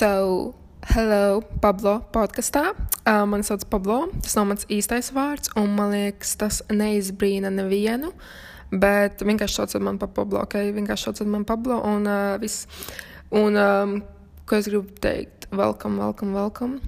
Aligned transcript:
So, 0.00 0.54
hello, 0.94 1.42
Pablo 1.60 1.98
podkastā. 2.08 2.70
Uh, 3.04 3.26
mani 3.28 3.44
sauc 3.44 3.66
Pablo, 3.68 4.06
tas 4.24 4.32
nav 4.38 4.46
mans 4.48 4.62
īstais 4.72 5.10
vārds, 5.12 5.50
un 5.60 5.74
man 5.76 5.90
liekas, 5.92 6.30
tas 6.40 6.60
neizbrīna 6.72 7.50
nevienu. 7.52 8.08
Bet 8.72 9.20
vienkārši 9.20 9.58
sauciet 9.58 9.82
mani 9.84 10.00
par 10.00 10.08
Pablo, 10.16 10.40
ok? 10.46 10.54
Vienkārši 10.72 11.04
sauciet 11.04 11.28
mani 11.28 11.44
par 11.44 11.58
Pablo, 11.58 11.82
un 11.84 12.08
uh, 12.08 12.38
viss. 12.40 12.64
Un, 13.28 13.58
um, 13.60 13.92
ko 14.48 14.56
es 14.56 14.70
gribu 14.70 14.88
teikt? 15.04 15.50
Welcome, 15.52 16.00
welcome, 16.00 16.32
welcome. 16.32 16.80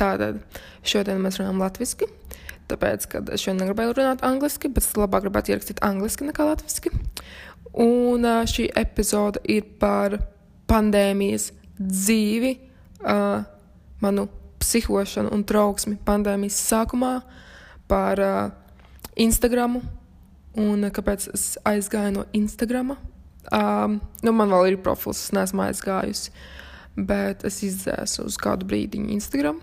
Tātad 0.00 0.38
šodien 0.88 1.20
mēs 1.20 1.36
runājam 1.42 1.60
latviešu. 1.60 2.08
Tāpēc, 2.72 3.04
kad 3.12 3.28
es 3.34 3.44
šodien 3.44 3.60
negribēju 3.60 3.98
runāt 3.98 4.24
angliski, 4.24 4.70
bet 4.72 4.86
es 4.86 4.96
labāk 4.96 5.26
gribētu 5.26 5.52
ierakstīt 5.52 5.84
angliski 5.84 6.30
nekā 6.30 6.48
latviešu. 6.48 6.94
Un 7.74 8.24
uh, 8.24 8.40
šī 8.48 8.70
epizode 8.86 9.44
ir 9.52 9.68
par 9.84 10.16
pandēmijas 10.72 11.50
dzīvi, 11.78 12.52
uh, 13.02 13.44
manu 14.04 14.28
psihošanu 14.62 15.32
un 15.34 15.44
trauksmi 15.46 15.98
pandēmijas 16.06 16.60
sākumā, 16.70 17.18
par 17.90 18.20
uh, 18.22 18.50
Instagram 19.20 19.80
un 20.60 20.88
kāpēc 20.94 21.28
es 21.34 21.46
aizgāju 21.66 22.14
no 22.18 22.24
Instagram. 22.36 22.94
Um, 23.52 23.98
nu, 24.24 24.32
man 24.32 24.52
vēl 24.54 24.72
ir 24.72 24.82
profils, 24.82 25.26
es 25.26 25.34
neesmu 25.36 25.66
aizgājusi, 25.66 26.32
bet 26.96 27.44
es 27.44 27.60
izdzēsu 27.66 28.24
uz 28.28 28.38
kādu 28.40 28.68
brīdi 28.70 29.02
Instagram. 29.12 29.60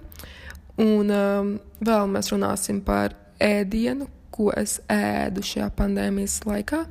Un 0.82 1.12
um, 1.16 1.54
vēl 1.84 2.12
mēs 2.12 2.32
runāsim 2.34 2.82
par 2.86 3.16
ēdienu, 3.42 4.08
ko 4.42 4.50
es 4.58 4.80
ēdu 4.90 5.44
šajā 5.46 5.70
pandēmijas 5.78 6.42
laikā. 6.50 6.82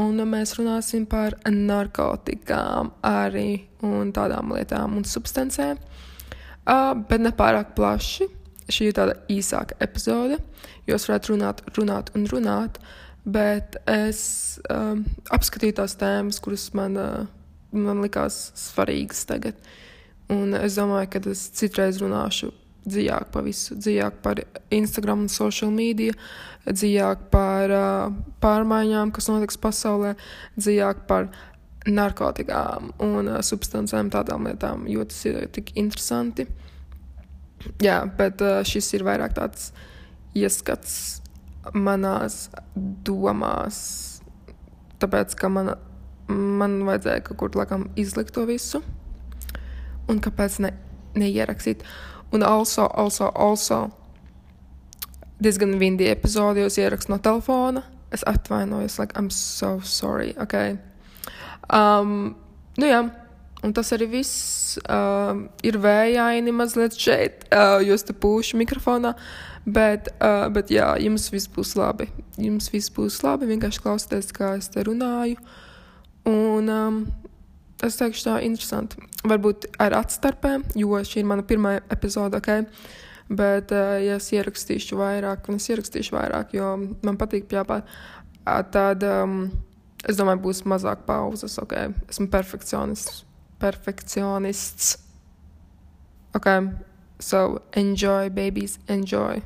Un 0.00 0.18
mēs 0.30 0.56
runāsim 0.58 1.06
par 1.10 1.36
narkotikām 1.46 2.92
arī 3.06 3.64
un 3.86 4.10
tādām 4.14 4.54
lietām 4.54 4.96
un 4.98 5.06
substancēm. 5.06 5.78
Uh, 6.64 6.94
bet 7.08 7.22
ne 7.22 7.34
pārāk 7.36 7.74
plaši. 7.76 8.30
Šī 8.64 8.88
ir 8.88 8.96
tāda 8.96 9.18
īsāka 9.28 9.76
epizode, 9.84 10.38
jo 10.88 10.96
es 10.96 11.04
varētu 11.04 11.34
runāt, 11.34 11.58
runāt 11.76 12.08
un 12.16 12.22
runāt, 12.30 12.78
bet 13.28 13.76
es 13.90 14.22
um, 14.72 15.02
apskatīju 15.36 15.76
tās 15.82 15.98
tēmas, 16.00 16.40
kuras 16.40 16.70
man, 16.72 16.96
uh, 16.96 17.26
man 17.76 18.00
likās 18.00 18.54
svarīgas 18.56 19.26
tagad. 19.28 19.60
Un 20.32 20.56
es 20.56 20.78
domāju, 20.80 21.10
ka 21.12 21.20
es 21.28 21.44
citreiz 21.60 22.00
runāšu 22.00 22.54
dziļāk 22.84 23.30
par 23.32 23.46
visu, 23.46 23.76
dziļāk 23.80 24.20
par 24.24 24.42
Instagram 24.74 25.24
un 25.24 25.32
social 25.32 25.72
media, 25.74 26.14
dziļāk 26.68 27.26
par 27.32 27.72
uh, 27.72 28.12
pārmaiņām, 28.44 29.12
kas 29.14 29.28
notiks 29.32 29.60
pasaulē, 29.60 30.14
dziļāk 30.58 31.04
par 31.08 31.30
narkotikām 31.88 32.92
un 33.04 33.32
uh, 33.32 33.40
substancēm, 33.44 34.12
tādām 34.12 34.48
lietām, 34.48 34.86
jo 34.88 35.04
tas 35.08 35.24
ir 35.28 35.42
tik 35.52 35.74
interesanti. 35.80 36.46
Jā, 37.84 38.02
bet 38.18 38.44
uh, 38.44 38.60
šis 38.66 38.92
ir 38.96 39.04
vairāk 39.06 39.36
tāds 39.36 39.72
ieskats 40.36 41.20
manās 41.72 42.48
domās, 43.06 43.78
tāpēc, 45.00 45.36
ka 45.38 45.48
man, 45.52 45.72
man 46.28 46.82
vajadzēja 46.88 47.24
kaut 47.28 47.40
kur 47.40 47.60
laikam 47.60 47.88
izlikt 48.00 48.34
to 48.36 48.44
visu, 48.48 48.82
un 50.10 50.20
kāpēc 50.24 50.60
ne, 50.64 50.74
neierakstīt. 51.16 51.84
Un 52.32 52.42
also, 52.42 52.86
also, 52.86 53.28
also 53.34 53.90
diezgan 55.42 55.76
vindi 55.80 56.08
epizodi, 56.10 56.64
jūs 56.64 56.78
ierakstu 56.80 57.12
no 57.12 57.18
telefona. 57.22 57.84
Es 58.14 58.24
atvainojos, 58.26 58.98
like, 58.98 59.16
I'm 59.18 59.30
so 59.30 59.80
sorry, 59.82 60.34
ok. 60.38 60.76
Um, 61.74 62.34
nu 62.78 62.88
jā, 62.88 63.00
un 63.64 63.72
tas 63.74 63.90
arī 63.96 64.06
viss 64.12 64.76
uh, 64.84 65.34
ir 65.66 65.80
vējaini 65.82 66.54
mazliet 66.54 66.94
šeit, 67.00 67.48
uh, 67.50 67.80
jūs 67.82 68.06
te 68.06 68.14
pūšu 68.14 68.60
mikrofonā, 68.60 69.14
bet, 69.66 70.12
uh, 70.20 70.46
bet 70.54 70.70
jā, 70.70 70.92
jums 71.02 71.26
viss 71.32 71.50
būs 71.50 71.74
labi. 71.80 72.10
Jums 72.38 72.70
viss 72.70 72.92
būs 72.94 73.22
labi, 73.26 73.50
vienkārši 73.50 73.82
klausieties, 73.82 74.30
kā 74.36 74.54
es 74.60 74.70
te 74.70 74.84
runāju. 74.86 75.40
Un 76.30 76.70
um, 76.70 77.02
es 77.86 77.98
teikšu 78.00 78.28
tā 78.28 78.38
interesanti. 78.46 79.02
Varbūt 79.24 79.68
ar 79.82 79.98
atstarpēm, 80.00 80.66
jo 80.78 81.00
šī 81.00 81.22
ir 81.22 81.28
mana 81.30 81.44
pirmā 81.46 81.78
epizode, 81.92 82.40
ok? 82.40 82.64
Bet, 83.34 83.72
uh, 83.72 83.96
ja 84.04 84.18
es 84.20 84.30
ierakstīšu 84.36 84.98
vairāk, 85.00 85.48
un 85.48 85.60
es 85.60 85.70
ierakstīšu 85.72 86.16
vairāk, 86.16 86.52
jo 86.58 86.74
man 87.06 87.20
patīk 87.20 87.48
pjāpāt, 87.48 87.88
tad 88.44 89.06
um, 89.08 89.46
Es 90.04 90.18
domāju, 90.20 90.42
būs 90.44 90.64
mazāk 90.68 91.06
pauzes. 91.08 91.56
Okay. 91.62 91.92
Esmu 92.12 92.28
perfekcionists. 92.32 93.24
perfekcionists. 93.58 94.98
Ok, 96.34 96.48
so 97.22 97.62
enjoy, 97.72 98.28
babies, 98.28 98.78
enjoy. 98.88 99.40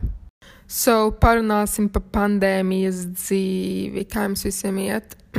So, 0.67 1.13
parunāsim 1.21 1.89
par 1.93 2.03
pandēmijas 2.13 3.05
dzīvi. 3.13 4.05
Kā 4.11 4.25
jums 4.27 4.45
visiem 4.49 4.81
iet? 4.83 5.15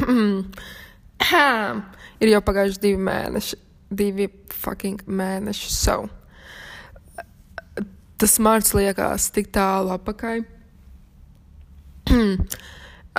ir 2.19 2.34
jau 2.34 2.41
pagājuši 2.46 2.84
divi 2.84 3.02
mēneši. 3.09 3.59
Divi 3.90 4.28
fucking 4.53 5.07
mēneši. 5.07 5.72
So, 5.74 5.97
tas 8.19 8.38
marts 8.44 8.75
liekas 8.78 9.31
tik 9.34 9.50
tālu 9.56 9.96
apakaļ. 9.96 10.46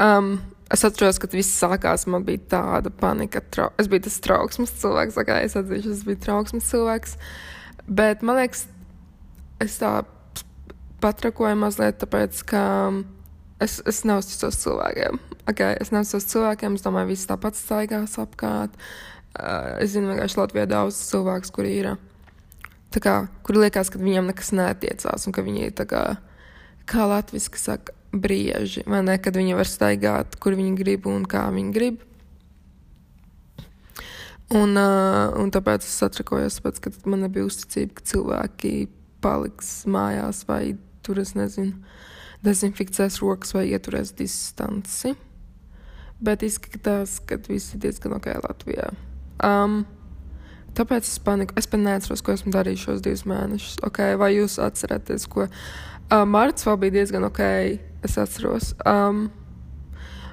um, 0.06 0.34
Es 0.71 0.84
atceros, 0.87 1.16
kad 1.19 1.33
viss 1.34 1.56
sākās, 1.59 2.05
man 2.06 2.22
bija 2.22 2.44
tāda 2.53 2.93
panika. 2.94 3.41
Trau... 3.50 3.72
Es 3.81 3.89
biju 3.91 4.05
tas 4.05 4.21
trauksmes 4.22 4.71
cilvēks, 4.78 5.16
kā 5.27 5.41
es 5.43 5.56
atzīšu, 5.59 5.97
es 5.97 6.05
biju 6.06 6.21
trauksmes 6.22 6.69
cilvēks. 6.71 7.16
Bet 7.91 8.22
man 8.22 8.39
liekas, 8.39 8.69
es 9.59 9.81
tā 9.81 10.05
patrakoju 11.03 11.59
mazliet, 11.59 11.99
tāpēc, 11.99 12.44
ka 12.53 12.62
es, 13.65 13.78
es 13.88 14.03
neuzticos 14.09 14.59
cilvēkiem. 14.62 15.21
Okay, 15.50 15.76
es 15.82 15.93
neuzticos 15.94 16.28
cilvēkiem, 16.32 16.76
es 16.78 16.84
domāju, 16.87 17.12
viss 17.12 17.28
tāpat 17.31 17.59
staigās 17.59 18.19
apkārt. 18.21 18.76
Uh, 19.31 19.78
es 19.82 19.94
zinu, 19.94 20.10
vienkārši 20.10 20.41
Latvijā 20.41 20.66
daudz 20.71 20.98
cilvēku, 21.10 21.54
kuri 21.54 21.75
ir. 21.78 21.93
Kā, 22.91 23.15
kuri 23.47 23.66
liekas, 23.66 23.93
ka 23.93 24.00
viņiem 24.03 24.32
nekas 24.32 24.50
netiecās 24.56 25.28
un 25.28 25.34
ka 25.37 25.44
viņi 25.47 25.69
ir 25.69 25.75
kā, 25.87 26.04
kā 26.91 27.06
latviešu 27.06 27.60
saka, 27.60 27.94
brieži, 28.10 28.82
vai 28.91 29.04
ne, 29.06 29.15
kad 29.22 29.37
viņi 29.38 29.54
var 29.54 29.69
staigāt, 29.71 30.34
kur 30.42 30.56
viņi 30.59 30.75
grib 30.78 31.06
un 31.06 31.27
kā 31.31 31.44
viņi 31.54 31.75
grib. 31.77 32.00
Un, 34.50 34.75
uh, 34.75 35.31
un 35.38 35.53
tāpēc 35.54 35.87
es 35.87 35.94
satrikojos, 36.00 36.59
pēc, 36.65 36.81
kad 36.82 36.97
man 37.06 37.22
nebija 37.22 37.47
uzticība, 37.47 38.00
ka 38.00 38.06
cilvēki 38.10 38.72
paliks 39.22 39.84
mājās 39.87 40.42
vai 40.48 40.75
tur, 41.06 41.21
es 41.22 41.37
nezinu, 41.38 41.77
dezinficēs 42.47 43.21
rokas 43.23 43.55
vai 43.56 43.67
ieturēs 43.73 44.15
distanci. 44.19 45.15
Bet 46.21 46.45
izskatās, 46.45 47.19
ka 47.25 47.39
viss 47.49 47.75
ir 47.75 47.84
diezgan 47.84 48.17
ok 48.17 48.33
Latvijā. 48.45 48.91
Um, 49.45 49.83
tāpēc 50.77 51.09
es 51.09 51.21
paniku. 51.25 51.56
Es 51.56 51.69
pat 51.71 51.81
neatceros, 51.81 52.21
ko 52.25 52.34
esmu 52.37 52.53
darījis 52.53 52.89
šos 52.89 53.05
divus 53.05 53.25
mēnešus. 53.28 53.78
Okay, 53.89 54.19
vai 54.21 54.34
jūs 54.34 54.59
atceraties, 54.61 55.25
ko 55.33 55.47
uh, 55.47 56.27
marts 56.28 56.69
vēl 56.69 56.83
bija 56.84 57.01
diezgan 57.01 57.25
ok? 57.28 57.45
es 58.03 58.17
atceros. 58.19 58.72
Um, 58.89 59.28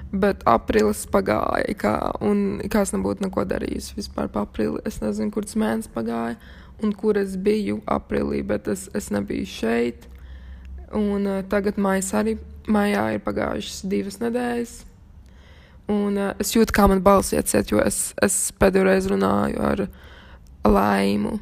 bet 0.08 0.44
aprīlis 0.48 1.04
pagāja, 1.12 1.74
kā, 1.76 1.94
un 2.24 2.62
kā 2.72 2.84
es 2.86 2.94
nebūtu 2.94 3.26
neko 3.26 3.44
darījis 3.48 3.92
vispār 3.98 4.30
par 4.32 4.48
aprīli. 4.48 4.80
Es 4.88 5.02
nezinu, 5.02 5.32
kurš 5.34 5.56
mēnesis 5.60 5.92
pagāja 5.92 6.38
un 6.84 6.94
kur 6.96 7.18
es 7.20 7.36
biju 7.36 7.82
aprīlī, 7.90 8.40
bet 8.46 8.70
es, 8.72 8.86
es 8.96 9.10
nebiju 9.12 9.48
šeit. 9.50 10.08
Un 10.96 11.26
uh, 11.26 11.42
tagad 11.50 11.76
maijā 11.76 12.22
arī 12.22 12.38
maijā 12.68 13.04
ir 13.16 13.24
pagājušas 13.24 13.82
divas 13.88 14.20
nedēļas. 14.22 14.74
Un 15.92 16.16
uh, 16.20 16.32
es 16.40 16.52
jūtu, 16.54 16.74
kā 16.76 16.86
man 16.88 17.02
balss 17.04 17.34
ieciet, 17.36 17.72
jo 17.72 17.80
es, 17.84 18.12
es 18.24 18.38
pēdējo 18.60 18.88
reizi 18.88 19.12
runāju 19.12 19.60
ar 19.64 19.84
laimu, 20.68 21.38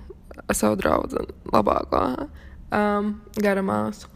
ar 0.46 0.58
savu 0.58 0.78
draugu, 0.78 1.24
labāko 1.52 2.02
um, 2.70 3.16
garamāsu. 3.42 4.12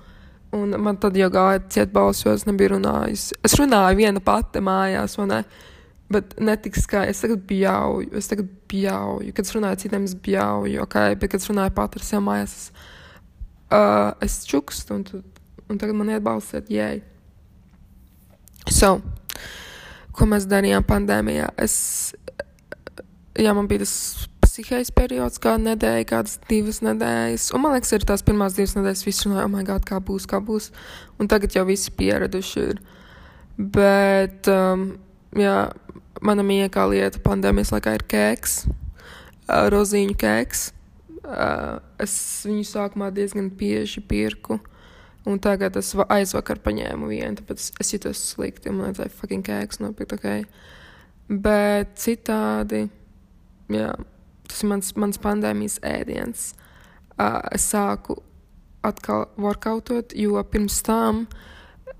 Un 0.55 0.75
man 0.83 0.99
tad 0.99 1.15
jau 1.19 1.29
gāja 1.31 1.63
ciet 1.71 1.93
balss, 1.95 2.25
jo 2.25 2.33
es 2.35 2.47
nebiju 2.47 2.75
runājusi. 2.75 3.37
Es 3.47 3.55
runāju 3.59 4.01
viena 4.01 4.23
pati 4.23 4.63
mājās, 4.63 5.15
vai 5.19 5.29
ne? 5.31 5.43
Bet 6.11 6.35
ne 6.43 6.57
tik 6.59 6.75
skaļi. 6.75 7.13
Es 7.13 7.23
tagad 7.23 7.45
bjauju, 7.47 8.11
es 8.19 8.27
tagad 8.27 8.49
bjauju. 8.71 9.31
Kad 9.35 9.47
es 9.47 9.55
runāju 9.55 9.83
citiem, 9.85 10.09
es 10.11 10.17
bjauju, 10.19 10.81
ok? 10.83 10.97
Bet, 11.21 11.31
kad 11.31 11.39
es 11.39 11.47
runāju 11.53 11.75
pati 11.77 12.01
ar 12.01 12.07
sevi 12.09 12.25
mājās, 12.27 12.57
es, 12.57 12.97
uh, 13.71 14.13
es 14.25 14.43
čukstu, 14.49 14.99
un, 14.99 15.25
un 15.71 15.81
tagad 15.81 15.97
man 15.99 16.13
iet 16.13 16.25
balss, 16.27 16.55
iet 16.57 16.71
jēj. 16.73 17.01
So, 18.71 18.99
ko 20.15 20.29
mēs 20.29 20.47
darījām 20.51 20.85
pandēmijā? 20.87 21.49
Es, 21.61 21.77
jā, 23.39 23.55
man 23.57 23.71
bija 23.71 23.87
tas 23.87 23.95
psihējas 24.45 24.91
periods, 24.95 25.41
kāda 25.43 25.63
nedēļa, 25.71 26.07
kādas 26.11 26.39
divas 26.51 26.81
nedēļas. 26.85 27.51
Un 27.55 27.65
man 27.65 27.77
liekas, 27.77 27.93
ir 27.97 28.07
tās 28.09 28.25
pirmās 28.27 28.57
divas 28.59 28.75
nedēļas, 28.77 29.05
visi 29.07 29.29
runāja, 29.29 29.47
oh, 29.47 29.53
my 29.53 29.65
God, 29.67 29.87
kā 29.89 30.01
būs, 30.05 30.27
kā 30.31 30.41
būs. 30.45 30.71
Un 31.21 31.31
tagad 31.31 31.55
jau 31.57 31.65
visi 31.69 31.95
pieraduši 31.97 32.65
ir. 32.67 32.83
Bet, 33.61 34.49
um, 34.51 34.91
jā, 35.37 35.57
mana 36.25 36.45
mīļākā 36.47 36.87
lieta 36.91 37.23
pandēmijas 37.25 37.73
laikā 37.75 37.97
ir 37.99 38.07
kēks, 38.11 38.59
uh, 38.67 39.69
rozīņu 39.73 40.19
kēks. 40.21 40.71
Uh, 41.21 41.81
es 42.01 42.13
viņu 42.49 42.65
sākumā 42.65 43.11
diezgan 43.13 43.51
bieži 43.53 44.01
pirku. 44.01 44.61
Un 45.29 45.37
tagad 45.43 45.77
es 45.77 45.93
aizvakar 45.93 46.63
paņēmu 46.65 47.11
vienu, 47.11 47.37
tāpēc 47.41 47.67
es 47.83 47.93
jutos 47.93 48.23
slikti. 48.33 48.73
Man 48.73 48.89
vajadzēja 48.89 49.13
fucking 49.19 49.45
kēks 49.45 49.83
nopirkt, 49.83 50.17
ok. 50.17 50.47
Bet 51.29 51.93
citādi, 52.01 52.87
jā, 53.71 53.93
tas 54.49 54.65
ir 54.65 54.73
mans, 54.73 54.95
mans 54.97 55.21
pandēmijas 55.21 55.77
ēdiens. 55.87 56.49
Uh, 57.21 57.37
es 57.53 57.69
sāku 57.69 58.17
atkal 58.87 59.29
workoutot, 59.37 60.17
jo 60.17 60.41
pirms 60.49 60.81
tam 60.87 61.27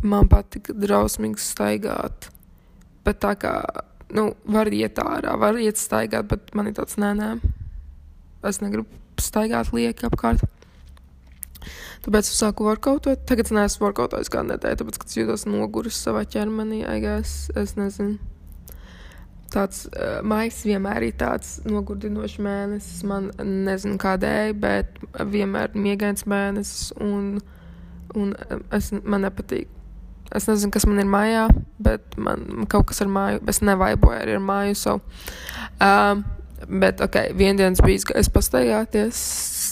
man 0.01 0.31
patika 0.33 0.73
drausmīgi 0.73 1.45
staigāt. 1.45 2.31
Bet 3.05 3.21
tā 3.21 3.35
kā, 3.41 3.53
nu, 4.17 4.31
var 4.49 4.73
iet 4.73 4.99
ārā, 5.03 5.37
var 5.41 5.61
iet 5.61 5.81
staigāt, 5.81 6.29
bet 6.33 6.55
man 6.57 6.73
ir 6.73 6.79
tāds 6.81 6.97
nē, 7.01 7.13
nē. 7.21 7.31
Es 8.49 8.63
negribu 8.65 8.89
staigāt 9.23 9.73
lieki 9.77 10.09
apkārt. 10.09 10.45
Tāpēc 12.01 12.31
es 12.31 12.39
sāku 12.41 12.65
workoutot. 12.65 13.21
Tagad 13.29 13.51
es 13.51 13.55
neesmu 13.55 13.91
workoutojis 13.91 14.33
kādu 14.33 14.55
nedēļu, 14.55 14.81
tāpēc, 14.81 14.99
ka 15.03 15.09
jūtos 15.21 15.45
noguris 15.49 15.99
savā 16.01 16.25
ķermenī. 16.25 16.83
Guess, 17.03 17.51
es 17.61 17.77
nezinu. 17.77 18.17
Tāds 19.51 19.83
uh, 19.91 20.21
maijs 20.23 20.63
vienmēr 20.63 21.09
ir 21.09 21.17
tāds 21.21 21.59
nogurdinošs 21.67 22.39
mēnesis. 22.41 23.03
Man 23.11 23.29
nezinu 23.67 23.99
kādēļ, 24.01 24.55
bet 24.63 25.01
vienmēr 25.33 25.75
miegains 25.75 26.25
mēnesis. 26.31 26.95
Un, 27.03 27.43
un 28.17 28.33
es, 28.73 28.93
man 29.03 29.27
nepatīk. 29.27 29.69
Es 30.31 30.47
nezinu, 30.47 30.71
kas 30.71 30.87
man 30.87 31.03
ir 31.03 31.09
mājā, 31.11 31.49
bet 31.83 32.15
man 32.15 32.69
kaut 32.71 32.87
kas 32.89 33.03
ar 33.03 33.11
māju, 33.11 33.41
es 33.51 33.59
nevaiboju 33.67 34.21
arī 34.21 34.37
ar 34.39 34.45
māju. 34.47 34.77
So, 34.79 35.01
um, 35.83 36.23
Bet, 36.69 37.01
ok, 37.01 37.17
viendienas 37.37 37.81
bija, 37.81 38.13
es 38.21 38.29
pastaigāties 38.33 39.21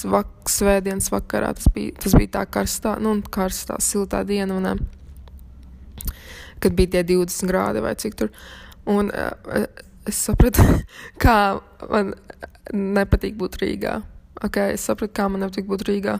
vak 0.08 0.48
svētdienas 0.48 1.10
vakarā. 1.12 1.50
Tas 1.58 1.68
bija, 1.74 1.92
tas 2.00 2.14
bija 2.16 2.32
tā 2.38 2.44
karstā, 2.48 2.94
nu, 3.02 3.18
karstā, 3.34 3.76
siltā 3.84 4.22
diena, 4.28 4.56
un, 4.56 4.86
kad 6.62 6.76
bija 6.78 6.96
tie 6.96 7.04
20 7.12 7.50
grādi 7.50 7.82
vai 7.84 7.92
cik 7.98 8.16
tur. 8.18 8.32
Un 8.88 9.12
uh, 9.12 9.66
es 10.08 10.20
sapratu, 10.28 10.64
kā 11.24 11.58
man 11.90 12.14
nepatīk 12.72 13.36
būt 13.40 13.60
Rīgā. 13.62 13.98
Okay, 14.48 14.78
es 14.78 14.86
sapratu, 14.88 15.12
kā 15.18 15.28
man 15.28 15.44
nepatīk 15.44 15.68
būt 15.68 15.84
Rīgā. 15.90 16.16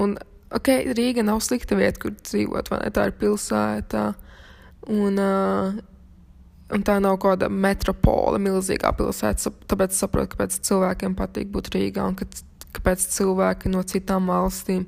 Un, 0.00 0.16
ok, 0.56 0.72
Rīga 0.96 1.22
nav 1.26 1.42
slikta 1.46 1.78
vieta, 1.78 2.02
kur 2.02 2.16
dzīvot, 2.18 2.72
vai 2.72 2.82
ne? 2.82 2.90
Tā 2.94 3.06
ir 3.10 3.16
pilsēta. 3.20 4.08
Un, 4.90 5.22
uh, 5.22 5.78
Un 6.70 6.84
tā 6.86 7.00
nav 7.02 7.16
kaut 7.18 7.34
kāda 7.34 7.48
metropole, 7.50 8.38
milzīgā 8.42 8.92
pilsēta. 8.94 9.50
Tāpēc 9.70 9.96
saprotu, 9.96 10.34
kāpēc 10.34 10.60
cilvēkiem 10.68 11.16
patīk 11.18 11.50
būt 11.50 11.72
Rīgā 11.74 12.04
un 12.06 12.18
kāpēc 12.18 13.06
cilvēki 13.16 13.72
no 13.72 13.82
citām 13.82 14.30
valstīm 14.30 14.84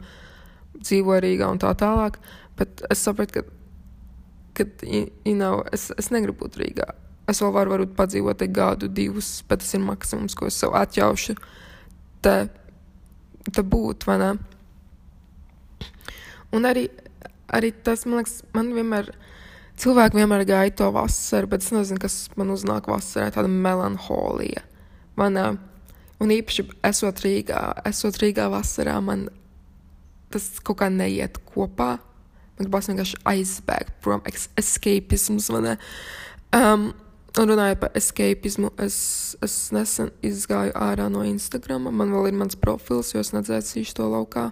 dzīvo 0.78 1.18
Rīgā 1.24 1.48
un 1.50 1.58
tā 1.62 1.72
tālāk. 1.78 2.20
Bet 2.58 2.84
es 2.92 3.02
saprotu, 3.02 3.40
ka, 3.40 3.42
ka 4.60 4.68
you 4.86 5.34
know, 5.34 5.64
es, 5.74 5.90
es 5.98 6.12
negribu 6.14 6.44
būt 6.44 6.60
Rīgā. 6.62 6.88
Es 7.30 7.42
vēl 7.42 7.52
varu 7.54 7.74
varbūt, 7.74 7.96
padzīvot 7.98 8.46
gadu, 8.54 8.90
divus, 8.90 9.34
bet 9.48 9.62
tas 9.62 9.74
ir 9.74 9.82
maksimums, 9.82 10.34
ko 10.38 10.46
es 10.50 10.58
sev 10.58 10.74
atļaušu 10.78 11.36
te, 12.22 12.36
te 13.50 13.62
būt? 13.74 14.06
Un 16.52 16.68
arī, 16.68 16.86
arī 17.50 17.72
tas, 17.86 18.06
man 18.06 18.22
liekas, 18.22 18.42
man 18.54 18.70
vienmēr 18.76 19.10
ir 19.10 19.20
Cilvēki 19.80 20.20
vienmēr 20.20 20.44
gaida 20.46 20.76
to 20.82 20.90
vasaru, 20.94 21.48
bet 21.54 21.64
es 21.64 21.72
nezinu, 21.72 22.00
kas 22.02 22.16
man 22.36 22.52
uznāk 22.54 22.90
vasarā. 22.92 23.30
Tāda 23.34 23.48
melanholija. 23.50 24.62
Man, 25.18 25.38
un 26.20 26.34
īpaši 26.34 26.66
esot 26.88 27.22
Rīgā, 27.24 27.62
esot 27.88 28.20
Rīgā 28.20 28.48
vasarā, 28.52 28.98
man 29.04 29.26
tas 30.32 30.48
kaut 30.64 30.80
kā 30.82 30.88
neiet 30.92 31.40
kopā. 31.48 31.96
Man 32.56 32.68
gribas 32.68 32.88
vienkārši 32.90 33.20
aizbēgt 33.28 33.96
prom, 34.04 34.22
escapisms. 34.60 35.48
Um, 35.52 36.90
un 37.40 37.52
runājot 37.52 37.80
par 37.80 37.96
escapismu, 37.98 38.72
es, 38.84 38.96
es 39.44 39.56
nesen 39.74 40.12
izgāju 40.24 40.74
ārā 40.76 41.08
no 41.12 41.24
Instagram. 41.26 41.88
Man 41.90 42.12
vēl 42.12 42.30
ir 42.30 42.40
mans 42.44 42.58
profils, 42.60 43.14
jo 43.14 43.24
es 43.24 43.32
nedzēsīšu 43.34 43.96
to 43.98 44.10
laukā. 44.12 44.50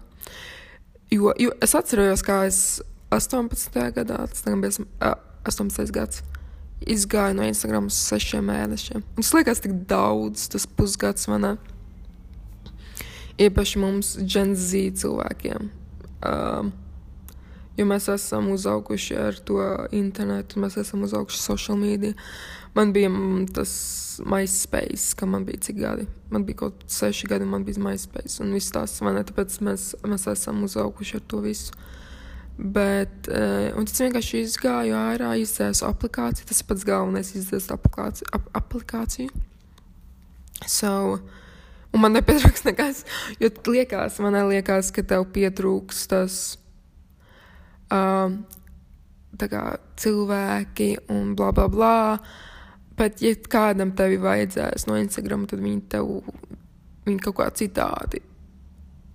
Jo, 1.13 1.35
jo 1.39 1.53
es 1.61 1.75
atceros, 1.77 2.23
kā 2.25 2.45
es 2.49 2.81
18. 3.11 3.79
gadā, 3.95 4.21
tas 4.31 4.45
bija 4.47 4.85
uh, 4.87 5.17
18. 5.45 5.91
gads, 5.95 6.23
izgāju 6.81 7.37
no 7.37 7.47
Instagram 7.49 7.89
uz 7.91 7.99
sešiem 7.99 8.47
mēnešiem. 8.49 9.03
Un 9.03 9.25
tas 9.25 9.33
liekas 9.37 9.62
tik 9.65 9.75
daudz, 9.91 10.47
tas 10.53 10.67
pusgads 10.67 11.29
manā. 11.31 11.57
Īpaši 13.41 13.81
mums, 13.81 14.15
Gen 14.21 14.55
Z 14.57 15.01
cilvēkiem. 15.01 15.71
Um, 16.29 16.73
jo 17.79 17.87
mēs 17.89 18.11
esam 18.12 18.51
uzauguši 18.53 19.17
ar 19.17 19.39
to 19.49 19.61
internetu, 19.97 20.61
mēs 20.61 20.77
esam 20.81 21.07
uzauguši 21.07 21.41
social 21.41 21.81
media. 21.81 22.12
Man 22.77 22.93
bija 22.93 23.11
tas 23.55 23.73
MySpace, 24.25 25.17
ka 25.17 25.27
man 25.27 25.47
bija 25.49 25.65
cik 25.67 25.81
gadi. 25.81 26.07
Man 26.31 26.45
bija 26.47 26.62
kaut 26.62 26.77
kādi 26.83 26.95
seši 26.95 27.31
gadi, 27.33 27.49
man 27.49 27.65
bija 27.65 27.81
MySpace. 27.83 28.43
Un 28.45 28.53
viss 28.55 28.71
tās, 28.75 28.99
vai 29.03 29.17
ne? 29.17 29.25
Tāpēc 29.27 29.57
mēs, 29.67 29.95
mēs 30.07 30.29
esam 30.31 30.62
uzauguši 30.69 31.19
ar 31.19 31.25
to 31.33 31.41
visu. 31.47 31.75
Bet, 32.61 33.25
uh, 33.33 33.71
un 33.79 33.87
tas 33.89 34.03
vienkārši 34.03 34.43
izgāju 34.45 34.93
ārā, 34.93 35.31
izdzēsu 35.41 35.87
aplikāciju. 35.89 36.45
Tas 36.51 36.59
ir 36.61 36.67
pats 36.69 36.85
galvenais, 36.85 37.31
izdzēst 37.33 37.73
aplikāciju. 37.73 38.29
Ap, 38.37 38.51
aplikāciju. 38.59 39.33
So, 40.69 40.91
un 41.89 42.03
man 42.03 42.12
nepietrūks 42.19 42.67
nekas, 42.67 43.07
jo 43.41 43.49
liekas, 43.73 44.19
man 44.21 44.37
liekas, 44.51 44.91
ka 44.93 45.01
tev 45.09 45.25
pietrūks 45.33 46.03
tas 46.11 46.37
uh, 47.89 48.29
kā, 49.41 49.62
cilvēki 50.03 50.91
un 51.17 51.33
bla 51.39 51.55
bla 51.57 51.65
bla. 51.73 51.95
Bet, 53.01 53.23
ja 53.25 53.33
kādam 53.49 53.95
tevi 53.97 54.19
vajadzēs 54.21 54.85
no 54.91 54.99
Instagram, 55.01 55.49
tad 55.49 55.65
viņi 55.65 55.81
tev 55.97 56.12
viņi 57.09 57.25
kaut 57.25 57.39
kā 57.41 57.49
citādi 57.57 58.21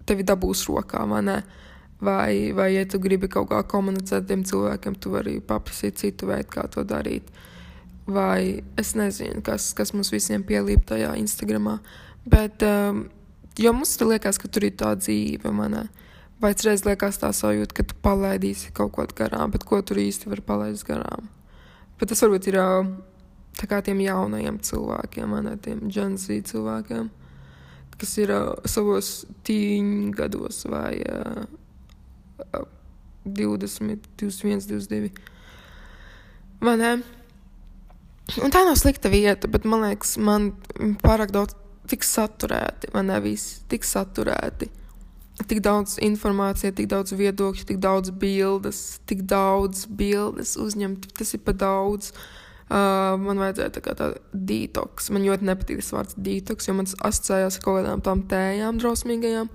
tevi 0.09 0.25
dabūs 0.25 0.65
rokā, 0.71 1.06
vai 1.09 1.21
ne? 1.30 1.38
Uh, 1.38 1.62
Vai, 2.01 2.51
vai, 2.51 2.74
ja 2.75 2.83
tu 2.86 3.00
gribi 3.00 3.30
kaut 3.31 3.47
kā 3.53 3.62
komunicēt 3.71 4.18
ar 4.19 4.25
tiem 4.27 4.44
cilvēkiem, 4.45 4.97
tu 5.00 5.13
vari 5.13 5.38
paprasīt 5.39 6.01
citu 6.01 6.27
veidu, 6.27 6.50
kā 6.51 6.65
to 6.71 6.83
darīt. 6.83 7.30
Vai 8.06 8.62
es 8.77 8.94
nezinu, 9.00 9.39
kas, 9.45 9.71
kas 9.74 9.94
mums 9.95 10.12
visiem 10.13 10.44
pielīp 10.45 10.83
tajā 10.92 11.13
Instagramā. 11.21 11.80
Bet, 12.27 12.65
um, 12.68 13.06
jo 13.57 13.71
mums 13.74 13.95
tur 13.97 14.12
liekas, 14.12 14.38
ka 14.42 14.51
tur 14.51 14.68
ir 14.68 14.75
tā 14.77 14.92
dzīve, 15.00 15.53
manā. 15.56 15.88
Vai 16.44 16.52
reiz 16.68 16.83
liekas 16.83 17.21
tā 17.21 17.31
sajūta, 17.31 17.73
ka 17.78 17.87
tu 17.87 17.97
palaidīsi 18.04 18.75
kaut 18.75 18.92
ko 18.94 19.07
garām, 19.16 19.56
bet 19.56 19.64
ko 19.64 19.80
tur 19.81 20.02
īsti 20.04 20.30
var 20.30 20.44
palaist 20.44 20.83
garām. 20.85 21.30
Bet 21.95 22.11
tas 22.11 22.21
varbūt 22.25 22.49
ir 22.52 22.59
um, 22.59 22.95
tā 23.56 23.69
kā 23.71 23.80
tiem 23.81 24.04
jaunajiem 24.04 24.59
cilvēkiem, 24.59 25.31
manā, 25.31 25.56
tiem 25.56 25.87
Z 25.90 26.42
cilvēkiem, 26.52 27.07
kas 27.95 28.18
ir 28.19 28.35
uh, 28.35 28.52
savos 28.68 29.23
tīņu 29.47 30.11
gados 30.11 30.66
vai 30.68 30.99
uh, 31.07 31.45
20, 33.25 34.09
21, 34.18 34.68
22. 34.68 35.11
Man, 36.61 36.80
ne? 36.80 36.95
Un 38.42 38.54
tā 38.54 38.63
nav 38.65 38.77
slikta 38.80 39.09
vieta, 39.13 39.49
bet 39.51 39.68
man 39.69 39.83
liekas, 39.85 40.15
man 40.18 40.49
pārāk 41.04 41.33
daudz 41.33 41.54
tik 41.89 42.06
saturēti, 42.06 42.89
man 42.95 43.11
nevis 43.11 43.61
tik 43.69 43.85
saturēti. 43.85 44.71
Tik 45.35 45.59
daudz 45.59 45.97
informācijas, 45.99 46.73
tik 46.77 46.87
daudz 46.89 47.11
viedokļu, 47.19 47.65
tik 47.68 47.81
daudz 47.83 48.13
bildes, 48.15 48.80
tik 49.06 49.25
daudz 49.27 49.83
bildes 49.85 50.56
uzņemt. 50.61 51.09
Tas 51.19 51.35
ir 51.35 51.44
pa 51.44 51.51
daudz. 51.51 52.13
Uh, 52.65 53.13
man 53.21 53.37
vajadzēja 53.44 53.73
tā 53.75 53.83
kā 53.85 53.94
tāda 53.99 54.21
detoks. 54.33 55.11
Man 55.13 55.27
ļoti 55.27 55.45
nepatīk 55.45 55.83
tas 55.83 55.92
vārds 55.94 56.15
detoks, 56.18 56.65
jo 56.65 56.77
man 56.80 56.87
asociējās 56.89 57.59
ar 57.59 57.65
kaut 57.68 57.77
kādām 57.81 58.01
tām 58.07 58.23
tējām 58.31 58.80
drausmīgajām, 58.81 59.51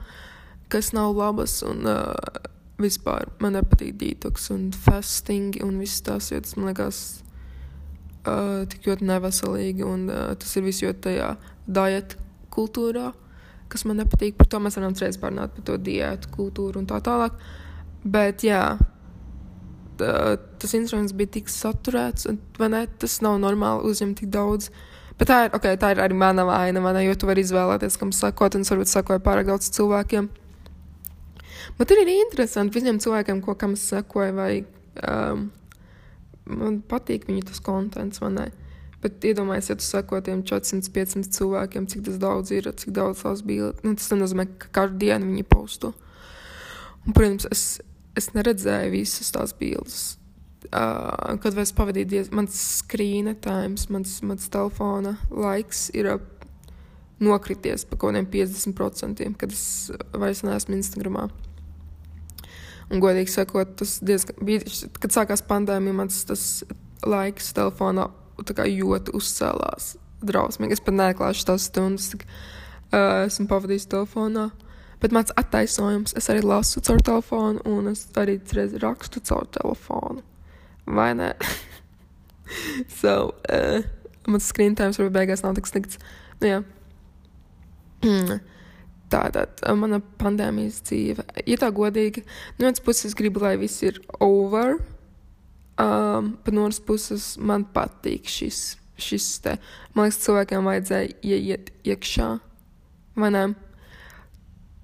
kas 0.70 0.92
nav 0.94 1.16
labas. 1.16 1.56
Un, 1.66 1.88
uh, 1.90 2.52
vispār 2.80 3.28
man 3.42 3.56
nepatīk 3.58 3.96
detoks 4.00 4.50
un 4.54 4.70
fasting 4.74 5.58
un 5.64 5.78
viss 5.82 6.02
tas, 6.06 6.30
jo 6.32 6.40
tas 6.42 6.56
man 6.56 6.70
liekas 6.70 7.00
uh, 8.26 8.66
tik 8.70 8.88
ļoti 8.88 9.08
neveselīgi 9.08 9.86
un 9.86 10.06
uh, 10.10 10.30
tas 10.40 10.56
ir 10.56 10.66
viss 10.66 10.84
ļoti 10.84 11.04
tajā 11.08 11.32
diet 11.70 12.16
kultūrā, 12.50 13.10
kas 13.70 13.84
man 13.86 14.00
nepatīk. 14.02 14.36
Par 14.38 14.48
to 14.50 14.60
mēs 14.62 14.78
varam 14.78 14.96
reiz 14.98 15.18
pārnāt 15.20 15.54
par 15.56 15.66
to 15.68 15.76
diētu 15.90 16.32
kultūru 16.34 16.82
un 16.82 16.88
tā 16.90 16.98
tālāk. 17.04 17.36
Bet 18.02 18.44
jā, 18.46 18.64
tā, 20.00 20.14
tas 20.60 20.74
instruments 20.76 21.14
bija 21.16 21.36
tik 21.38 21.52
saturēts, 21.52 22.26
un 22.30 22.40
ne, 22.72 22.86
tas 23.00 23.20
nav 23.24 23.38
normāli 23.42 23.90
uzņemt 23.90 24.22
tik 24.22 24.32
daudz. 24.34 24.70
Bet 25.20 25.28
tā 25.28 25.42
ir, 25.46 25.54
okay, 25.56 25.76
tā 25.76 25.92
ir 25.92 26.00
arī 26.00 26.16
mana 26.16 26.46
vaina, 26.48 26.80
ne, 26.80 27.04
jo 27.04 27.14
tu 27.14 27.28
vari 27.28 27.44
izvēlēties, 27.44 27.98
kam 28.00 28.12
sakot, 28.16 28.56
un 28.56 28.64
es 28.64 28.72
varbūt 28.72 28.90
sakoju 28.90 29.22
pārāk 29.24 29.50
daudz 29.52 29.68
cilvēkiem. 29.76 30.30
Bet 31.78 31.88
tur 31.90 32.00
ir 32.02 32.10
interesanti 32.12 32.78
visiem 32.78 33.00
cilvēkiem, 33.02 33.40
ko 33.44 33.54
kam 33.58 33.76
es 33.76 33.86
sekoju, 33.90 34.34
vai 34.36 34.52
um, 35.06 35.46
man 36.50 36.80
patīk 36.88 37.28
viņu 37.28 37.46
tas 37.50 37.62
kontents, 37.64 38.20
vai 38.22 38.32
ne. 38.36 38.48
Bet 39.00 39.24
iedomājieties, 39.24 39.70
ja 39.70 39.78
tu 39.80 39.86
sako 39.86 40.20
tiem 40.24 40.42
400, 40.44 40.92
500 40.92 41.36
cilvēkiem, 41.36 41.86
cik 41.88 42.04
tas 42.08 42.18
daudz 42.20 42.52
ir, 42.52 42.68
cik 42.82 42.92
daudz 42.96 43.22
tās 43.24 43.40
bija. 43.46 43.70
Nu, 43.84 43.94
tas 43.96 44.10
nenozīmē, 44.12 44.44
ka 44.60 44.72
katru 44.76 44.98
dienu 45.00 45.30
viņi 45.30 45.46
posto. 45.48 45.94
Un, 47.06 47.14
protams, 47.16 47.48
es, 47.48 47.62
es 48.18 48.28
neredzēju 48.36 48.92
visas 48.92 49.32
tās 49.32 49.56
bildes. 49.56 50.02
Uh, 50.68 51.38
kad 51.40 51.56
es 51.58 51.72
pavadīju 51.72 52.10
diezgan, 52.10 52.42
mans 52.42 52.58
screen 52.82 53.32
times, 53.40 53.88
mans, 53.90 54.18
mans 54.20 54.50
telefona 54.52 55.14
laiks 55.32 55.86
ir 55.96 56.10
uh, 56.12 56.20
nokrities 57.24 57.86
pa 57.88 57.96
kaut 57.96 58.12
kādiem 58.12 58.28
50%, 58.28 59.32
kad 59.40 59.56
es 59.56 59.64
vairs 60.12 60.44
neesmu 60.44 60.76
Instagramā. 60.76 61.30
Un, 62.90 62.98
godīgi 63.02 63.30
sakot, 63.30 63.76
tas 63.78 63.98
diezgan 64.02 64.40
bija, 64.46 64.64
kad 64.98 65.14
sākās 65.14 65.44
pandēmija, 65.46 65.94
mans 65.94 66.24
tas 66.26 66.46
laiks 67.06 67.52
telefonā 67.54 68.08
ļoti 68.40 69.14
uzcēlās. 69.14 69.94
Drausmīgi. 70.26 70.76
Es 70.76 70.82
pat 70.84 70.96
neklāšu 70.96 71.46
tās 71.48 71.68
stundas, 71.70 72.10
cik 72.12 72.26
uh, 72.26 73.24
esmu 73.28 73.46
pavadījis 73.48 73.88
telefonā. 73.92 74.50
Bet 75.00 75.14
mans 75.16 75.32
attaisnojums, 75.40 76.12
es 76.18 76.28
arī 76.28 76.42
lasu 76.44 76.82
caur 76.84 77.00
telefonu, 77.00 77.62
un 77.64 77.88
es 77.88 78.04
arī 78.20 78.36
reiz 78.52 78.74
rakstu 78.82 79.22
caur 79.24 79.46
telefonu. 79.48 80.20
Vai 80.84 81.14
ne? 81.16 81.30
so, 83.00 83.32
uh, 83.48 83.80
mans 84.28 84.50
screen 84.50 84.76
time 84.76 84.92
varbūt 84.92 85.14
beigās 85.14 85.44
nav 85.46 85.56
tik 85.56 85.70
slikts. 85.70 86.00
Nu, 86.40 86.54
jā. 86.56 86.62
Mm. 88.00 88.38
Tātad 89.10 89.58
mana 89.74 89.98
pandēmijas 90.20 90.80
dzīve. 90.86 91.24
Ja 91.50 91.58
tā 91.58 91.72
godīgi, 91.74 92.22
no 92.58 92.68
vienas 92.68 92.82
puses 92.84 93.16
gribu, 93.18 93.42
lai 93.42 93.56
viss 93.58 93.82
ir 93.82 93.98
over, 94.22 94.76
Um, 95.80 96.36
pa 96.44 96.50
no 96.50 96.66
otras 96.66 96.80
puses, 96.84 97.24
man 97.40 97.62
patīk 97.72 98.26
šis, 98.28 98.74
šis 99.00 99.26
te. 99.40 99.54
Man 99.94 100.08
liekas, 100.08 100.18
cilvēkiem 100.26 100.66
vajadzēja 100.66 101.14
ieiet 101.24 101.70
iekšā. 101.88 102.26
Vai 103.16 103.30
ne? 103.32 103.44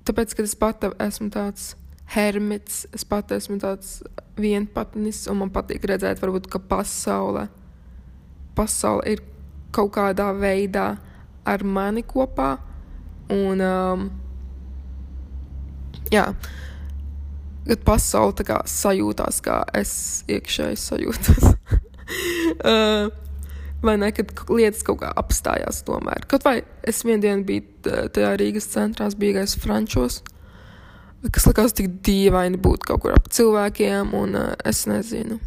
Tāpēc, 0.08 0.32
kad 0.38 0.48
es 0.48 0.54
pat 0.56 0.86
esmu 0.88 1.28
tāds 1.34 1.74
hermits, 2.14 2.86
es 2.96 3.04
pat 3.04 3.34
esmu 3.36 3.58
tāds 3.60 3.98
vienpatnis, 4.40 5.26
un 5.28 5.42
man 5.42 5.52
patīk 5.52 5.84
redzēt, 5.90 6.22
varbūt, 6.22 6.48
ka 6.48 6.62
pasaule, 6.70 7.48
pasaule 8.56 9.04
ir 9.16 9.24
kaut 9.76 9.92
kādā 9.98 10.30
veidā 10.38 10.94
ar 11.44 11.66
mani 11.66 12.06
kopā. 12.08 12.54
Un, 13.32 13.60
um, 13.60 14.06
jā, 16.14 16.28
kad 17.66 17.84
pasaule 17.86 18.46
kā, 18.46 18.60
sajūtās, 18.70 19.40
kā 19.42 19.60
es 19.74 19.92
iekšēji 20.30 20.78
sajūtos. 20.78 21.48
uh, 22.70 23.08
vai 23.82 23.96
ne, 23.98 24.12
kad 24.14 24.30
lietas 24.50 24.84
kaut 24.86 25.00
kā 25.02 25.10
apstājās 25.18 25.82
tomēr. 25.86 26.26
Kaut 26.30 26.46
vai 26.46 26.60
es 26.86 27.02
vienu 27.06 27.22
dienu 27.24 27.46
biju 27.48 28.06
tajā 28.14 28.32
Rīgas 28.40 28.70
centrā, 28.72 29.08
biju 29.18 29.40
gājis 29.40 29.58
Frančos, 29.62 30.20
kas 31.32 31.48
likās 31.48 31.74
tik 31.76 31.98
dīvaini 32.06 32.60
būt 32.62 32.86
kaut 32.86 33.02
kur 33.04 33.16
ap 33.16 33.28
cilvēkiem, 33.32 34.14
un 34.16 34.38
uh, 34.38 34.54
es 34.66 34.84
nezinu. 34.90 35.40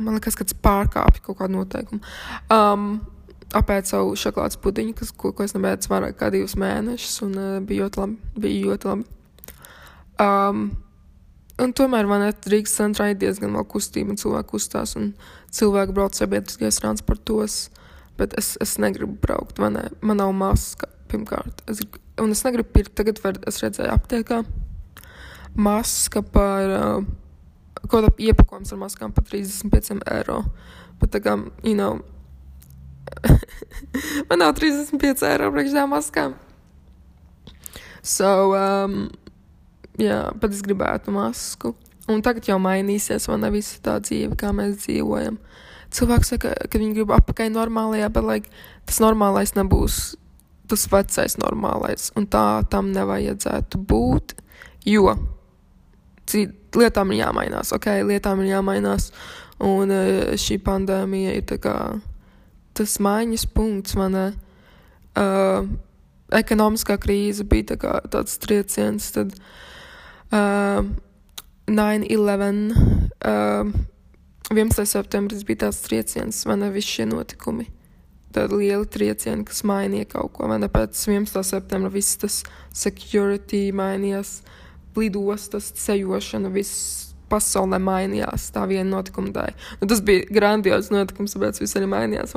Man 0.00 0.16
liekas, 0.16 0.36
ka 0.36 0.44
tas 0.48 0.56
pārkāpja 0.56 1.24
kaut 1.24 1.40
kādu 1.40 1.58
noteikumu. 1.58 2.00
Um, 2.52 2.94
savu 3.52 4.14
šokolādes 4.16 4.58
pudiņu, 4.62 4.94
kas, 4.98 5.12
ko, 5.12 5.32
ko 5.32 5.44
es 5.44 5.54
nebēdu 5.54 5.90
vairāk 5.90 6.16
kā 6.18 6.30
divus 6.30 6.56
mēnešus, 6.56 7.22
un 7.26 7.36
uh, 7.36 7.60
bija 7.60 7.84
ļoti 7.84 8.00
labi. 8.00 8.16
Bija 8.36 8.64
ļoti 8.66 8.88
labi. 8.88 9.04
Um, 10.22 10.64
un 11.60 11.72
tomēr 11.72 12.08
man 12.08 12.24
Rīgas 12.48 12.76
centrā 12.78 13.10
ir 13.12 13.20
diezgan 13.20 13.52
liela 13.52 13.64
kustība, 13.68 14.12
un 14.12 14.20
cilvēki 14.20 14.48
kustās, 14.48 14.96
un 14.96 15.12
cilvēki 15.52 15.96
brauc 15.96 16.16
sabiedriskajos 16.16 16.80
transportos. 16.80 17.62
Bet 18.18 18.34
es, 18.38 18.56
es 18.60 18.76
negribu 18.78 19.16
braukt, 19.20 19.58
man, 19.58 19.78
ne, 19.78 19.88
man 20.04 20.20
nav 20.20 20.32
maska 20.36 20.88
pirmkārt. 21.08 21.64
Es, 21.68 21.80
un 22.20 22.32
es 22.32 22.44
negribu 22.44 22.72
pirkt, 22.74 22.94
tagad 22.98 23.20
var, 23.24 23.40
es 23.48 23.62
redzēju 23.64 23.92
aptiekā 23.92 24.42
maska 25.56 26.22
par 26.22 26.70
uh, 26.72 27.04
kaut 27.82 27.90
kādu 27.92 28.12
iepakojums 28.28 28.72
ar 28.72 28.80
maskām 28.80 29.12
par 29.12 29.26
35 29.28 30.00
eiro. 30.08 30.42
Bet 31.00 31.12
tā 31.14 31.20
kā, 31.24 31.34
you 31.64 31.74
know, 31.74 32.00
man 34.28 34.42
nav 34.42 34.54
35 34.58 35.26
eiro 35.28 35.50
priekšā 35.54 35.86
maskām. 35.90 36.36
So, 38.02 38.52
um, 38.58 39.10
jā, 40.00 40.24
bet 40.42 40.54
es 40.56 40.62
gribētu 40.66 41.14
masku. 41.14 41.74
Un 42.10 42.22
tagad 42.24 42.48
jau 42.50 42.58
mainīsies, 42.58 43.28
ne 43.38 43.50
visa 43.54 43.78
tā 43.84 43.98
dzīve, 44.02 44.34
kā 44.38 44.50
mēs 44.56 44.80
dzīvojam. 44.82 45.38
Cilvēks 45.92 46.32
saka, 46.34 46.54
ka 46.66 46.80
viņi 46.80 46.96
grib 46.96 47.12
apakaļ 47.14 47.52
normālajā, 47.54 48.08
bet 48.10 48.26
like, 48.26 48.64
tas 48.88 48.98
normālais 49.04 49.54
nebūs 49.54 50.16
tas 50.72 50.86
vecais 50.88 51.36
normālais. 51.38 52.08
Un 52.16 52.26
tā 52.32 52.62
tam 52.72 52.90
nevajadzētu 52.94 53.80
būt, 53.90 54.34
jo 54.88 55.12
lietām 56.78 57.12
ir 57.12 57.22
jāmainās, 57.22 57.74
ok, 57.76 57.88
lietām 58.08 58.42
ir 58.42 58.54
jāmainās. 58.54 59.10
Un 59.62 59.92
eh, 59.94 60.32
šī 60.40 60.58
pandēmija 60.64 61.36
ir 61.38 61.58
kā, 61.62 61.76
tas 62.76 62.98
maiņas 63.02 63.46
punkts, 63.54 63.96
man 63.98 64.16
ne. 64.16 64.26
Uh, 65.12 65.68
ekonomiskā 66.32 66.96
krīze 66.96 67.44
bija 67.44 67.74
tā 67.74 67.76
kā, 67.80 67.98
tāds 68.08 68.38
trieciens, 68.40 69.10
tad 69.12 69.34
uh, 69.36 69.42
uh, 70.32 70.84
9-11, 71.66 72.72
uh, 73.24 73.72
11. 74.50 74.86
septembris 74.86 75.44
bija 75.46 75.66
tāds 75.66 75.82
trieciens, 75.84 76.42
vai 76.48 76.58
ne 76.60 76.72
visi 76.72 76.98
šie 76.98 77.06
notikumi. 77.12 77.68
Tāda 78.32 78.56
liela 78.56 78.88
trieciena, 78.88 79.44
kas 79.44 79.60
mainīja 79.68 80.08
kaut 80.14 80.32
ko, 80.36 80.48
vai 80.48 80.58
ne 80.60 80.68
pēc 80.72 80.96
11. 80.96 81.44
septembra 81.44 81.92
viss 81.92 82.16
tas 82.20 82.40
security 82.72 83.66
mainījās, 83.76 84.40
lidostas, 84.96 85.70
ceļošana, 85.76 86.52
viss 86.52 87.11
pasaulē 87.32 87.80
mainījās 87.82 88.50
tā 88.54 88.66
viena 88.70 88.88
notikuma 88.98 89.32
dēļ. 89.34 89.56
Nu, 89.80 89.88
tas 89.90 90.02
bija 90.04 90.28
grandios 90.30 90.92
notikums, 90.92 91.34
tāpēc 91.36 91.62
viss 91.62 91.78
arī 91.80 91.88
mainījās? 91.90 92.36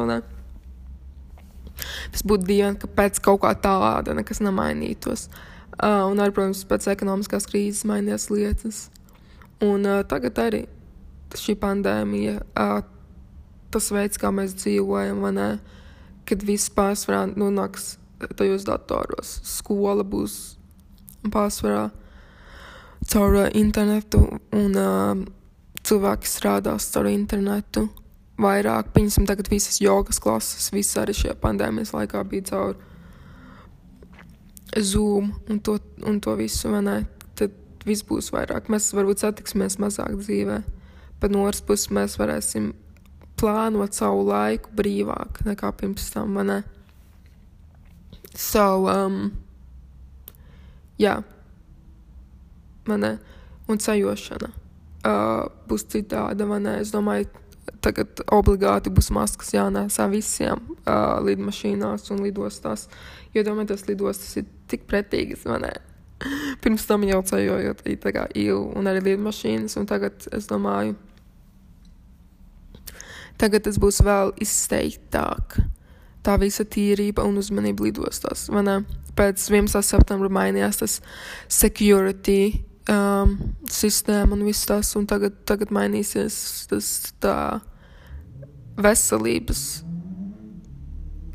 Tas 2.16 2.24
būtu 2.24 2.48
dīvaini, 2.48 2.80
ka 2.80 2.90
pēc 2.98 3.20
kaut 3.24 3.42
kā 3.44 3.52
tāda 3.60 4.16
nekas 4.16 4.40
nemainītos. 4.44 5.28
Uh, 5.76 6.06
un 6.08 6.22
arī, 6.24 6.32
protams, 6.32 6.64
pēc 6.70 6.88
ekonomiskās 6.94 7.50
krīzes 7.52 7.84
mainījās 7.90 8.30
lietas. 8.32 8.86
Un 9.64 9.84
uh, 9.84 10.02
tagad 10.08 10.40
arī 10.40 10.62
šī 11.36 11.58
pandēmija, 11.60 12.40
uh, 12.56 12.78
tas 13.76 13.90
veids, 13.92 14.20
kā 14.22 14.32
mēs 14.32 14.56
dzīvojam, 14.56 15.20
ne, 15.36 15.50
kad 16.30 16.44
viss 16.48 16.72
pārsvarā 16.72 17.26
nonāks 17.36 17.98
tajos 18.40 18.64
datoros. 18.68 19.40
Skola 19.44 20.06
būs 20.08 20.56
pārsvarā 21.34 21.90
caur 23.12 23.38
internetu, 23.54 24.22
un 24.56 24.80
uh, 24.80 25.26
cilvēki 25.86 26.30
strādās 26.30 26.90
caur 26.94 27.10
internetu 27.12 27.88
vairāk. 28.42 28.92
Piemēram, 28.96 29.28
tagad 29.30 29.50
visas 29.52 29.80
jogas 29.82 30.20
klases, 30.22 30.72
visas 30.76 31.00
arī 31.04 31.16
šajā 31.16 31.36
pandēmijas 31.42 31.94
laikā 31.96 32.24
bija 32.30 32.50
caur 32.52 32.76
Zoom 34.76 35.32
un 35.50 35.60
to, 35.64 35.78
un 36.04 36.20
to 36.20 36.34
visu, 36.36 36.72
vai 36.74 36.82
ne? 36.84 36.96
Tad 37.38 37.54
viss 37.88 38.04
būs 38.08 38.32
vairāk. 38.36 38.68
Mēs 38.72 38.92
varbūt 38.98 39.24
satiksimies 39.24 39.78
mazāk 39.80 40.18
dzīvē, 40.20 40.62
bet 41.22 41.32
no 41.32 41.46
otras 41.46 41.64
puses 41.64 41.94
mēs 41.96 42.18
varēsim 42.20 42.74
plānot 43.40 43.96
savu 43.96 44.26
laiku 44.28 44.74
brīvāk 44.76 45.44
nekā 45.48 45.72
pirms 45.80 46.10
tam, 46.12 46.36
vai 46.40 46.48
ne? 46.50 46.60
So, 48.36 48.84
um, 48.92 49.30
jā, 51.00 51.22
man 51.22 51.35
ne, 52.92 53.16
un 53.72 53.82
ceļošana 53.82 54.52
uh, 55.06 55.48
būs 55.70 55.88
citāda, 55.92 56.48
ne, 56.60 56.78
es 56.82 56.94
domāju, 56.94 57.30
tagad 57.86 58.22
obligāti 58.34 58.94
būs 58.94 59.12
maskas 59.16 59.52
jānēsā 59.56 60.08
visiem 60.12 60.62
uh, 60.86 61.18
lidmašīnās 61.26 62.12
un 62.14 62.24
lidostās. 62.26 62.88
Jo 63.36 63.44
domāju, 63.46 63.74
tas 63.74 63.86
lidostas 63.90 64.38
ir 64.42 64.48
tik 64.72 64.86
pretīgas, 64.90 65.46
man 65.50 65.66
ne. 65.68 65.74
Pirms 66.64 66.86
tam 66.88 67.06
jau 67.08 67.22
ceļojot, 67.26 67.84
kā 68.06 68.28
īlu 68.38 68.72
un 68.78 68.90
arī 68.90 69.04
lidmašīnas, 69.12 69.78
un 69.82 69.90
tagad 69.90 70.28
es 70.36 70.50
domāju, 70.52 70.96
tagad 73.42 73.66
tas 73.68 73.80
būs 73.82 74.02
vēl 74.06 74.36
izteiktāk. 74.42 75.60
Tā 76.26 76.40
visa 76.42 76.66
tīrība 76.66 77.26
un 77.28 77.38
uzmanība 77.38 77.86
lidostās, 77.86 78.48
vai 78.50 78.64
ne? 78.66 78.80
Pēc 79.16 79.44
11. 79.52 79.84
septembra 79.86 80.32
mainījās 80.34 80.82
tas 80.82 80.96
security 81.52 82.65
um, 82.92 83.36
sistēma 83.72 84.36
un 84.36 84.46
viss 84.48 84.68
tas, 84.70 84.94
un 85.00 85.08
tagad, 85.10 85.38
tagad 85.48 85.74
mainīsies 85.76 86.38
tas 86.70 86.92
tā 87.24 87.38
veselības 88.82 89.62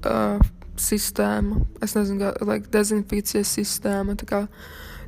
uh, 0.06 0.40
sistēma. 0.80 1.60
Es 1.84 1.96
nezinu, 1.96 2.22
kā 2.22 2.48
like, 2.48 2.70
dezinfekcijas 2.72 3.54
sistēma, 3.58 4.16
tā 4.20 4.28
kā 4.28 4.42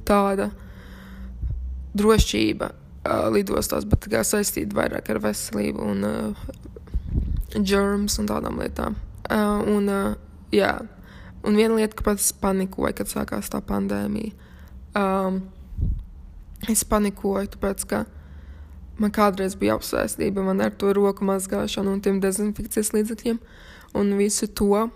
tāda 0.08 0.50
drošība 1.96 2.72
uh, 2.72 3.28
lidostās, 3.34 3.87
bet 3.88 4.08
kā 4.11 4.25
saistīta 4.26 4.76
vairāk 4.78 5.12
ar 5.12 5.22
veselību 5.22 5.88
un 5.92 6.08
uh, 6.08 6.44
germs 7.58 8.18
un 8.20 8.28
tādām 8.30 8.61
lietām. 8.62 8.96
Uh, 9.28 9.61
un, 9.76 9.88
uh, 9.88 10.46
jā, 10.54 10.75
un 11.46 11.58
viena 11.58 11.76
lieta, 11.78 11.96
kāpēc 11.99 12.22
es 12.22 12.32
panikoju, 12.40 12.94
kad 12.99 13.12
sākās 13.12 13.52
tā 13.52 13.61
pandēmija. 13.64 14.32
Um, 14.99 15.44
es 16.71 16.85
panikoju, 16.87 17.50
tāpēc, 17.54 17.87
ka 17.90 18.04
man 19.02 19.12
kādreiz 19.14 19.57
bija 19.59 19.76
apsēstība 19.78 20.45
man 20.47 20.62
ar 20.62 20.75
to 20.78 20.92
roku 20.95 21.26
mazgāšanu 21.26 21.97
un 21.97 22.02
tiem 22.04 22.21
dezinfekcijas 22.23 22.92
līdzekļiem 22.95 23.40
un 23.99 24.12
visu 24.19 24.49
to. 24.49 24.88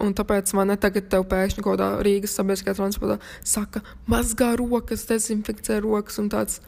Un 0.00 0.12
tāpēc 0.14 0.52
man 0.54 0.70
ne 0.70 0.76
tagad 0.78 1.08
te 1.10 1.18
pēkšņi 1.18 1.64
kaut 1.64 1.74
kādā 1.74 1.88
Rīgas 2.06 2.36
sabiedriskajā 2.38 2.76
transportā 2.78 3.16
saka, 3.42 3.82
mazgā 4.10 4.52
rokas, 4.60 5.02
dezinficē 5.08 5.80
rokas 5.82 6.20
un 6.22 6.28
tāds, 6.30 6.60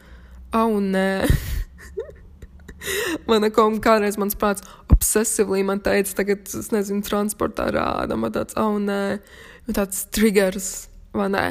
au, 0.51 0.81
nē. 0.83 1.23
man 3.29 3.47
kaut 3.55 3.79
kādreiz 3.85 4.19
mans 4.19 4.35
prāts 4.35 4.67
obsesīvli 4.91 5.63
man 5.63 5.79
teica, 5.83 6.17
tagad, 6.19 6.43
es 6.51 6.67
nezinu, 6.75 7.05
transportā 7.07 7.69
rāda, 7.71 8.19
man 8.19 8.35
tāds, 8.35 8.59
au, 8.59 8.75
nē, 8.83 9.21
tāds 9.71 10.03
triggers, 10.11 10.73
vai 11.15 11.31
ne? 11.31 11.47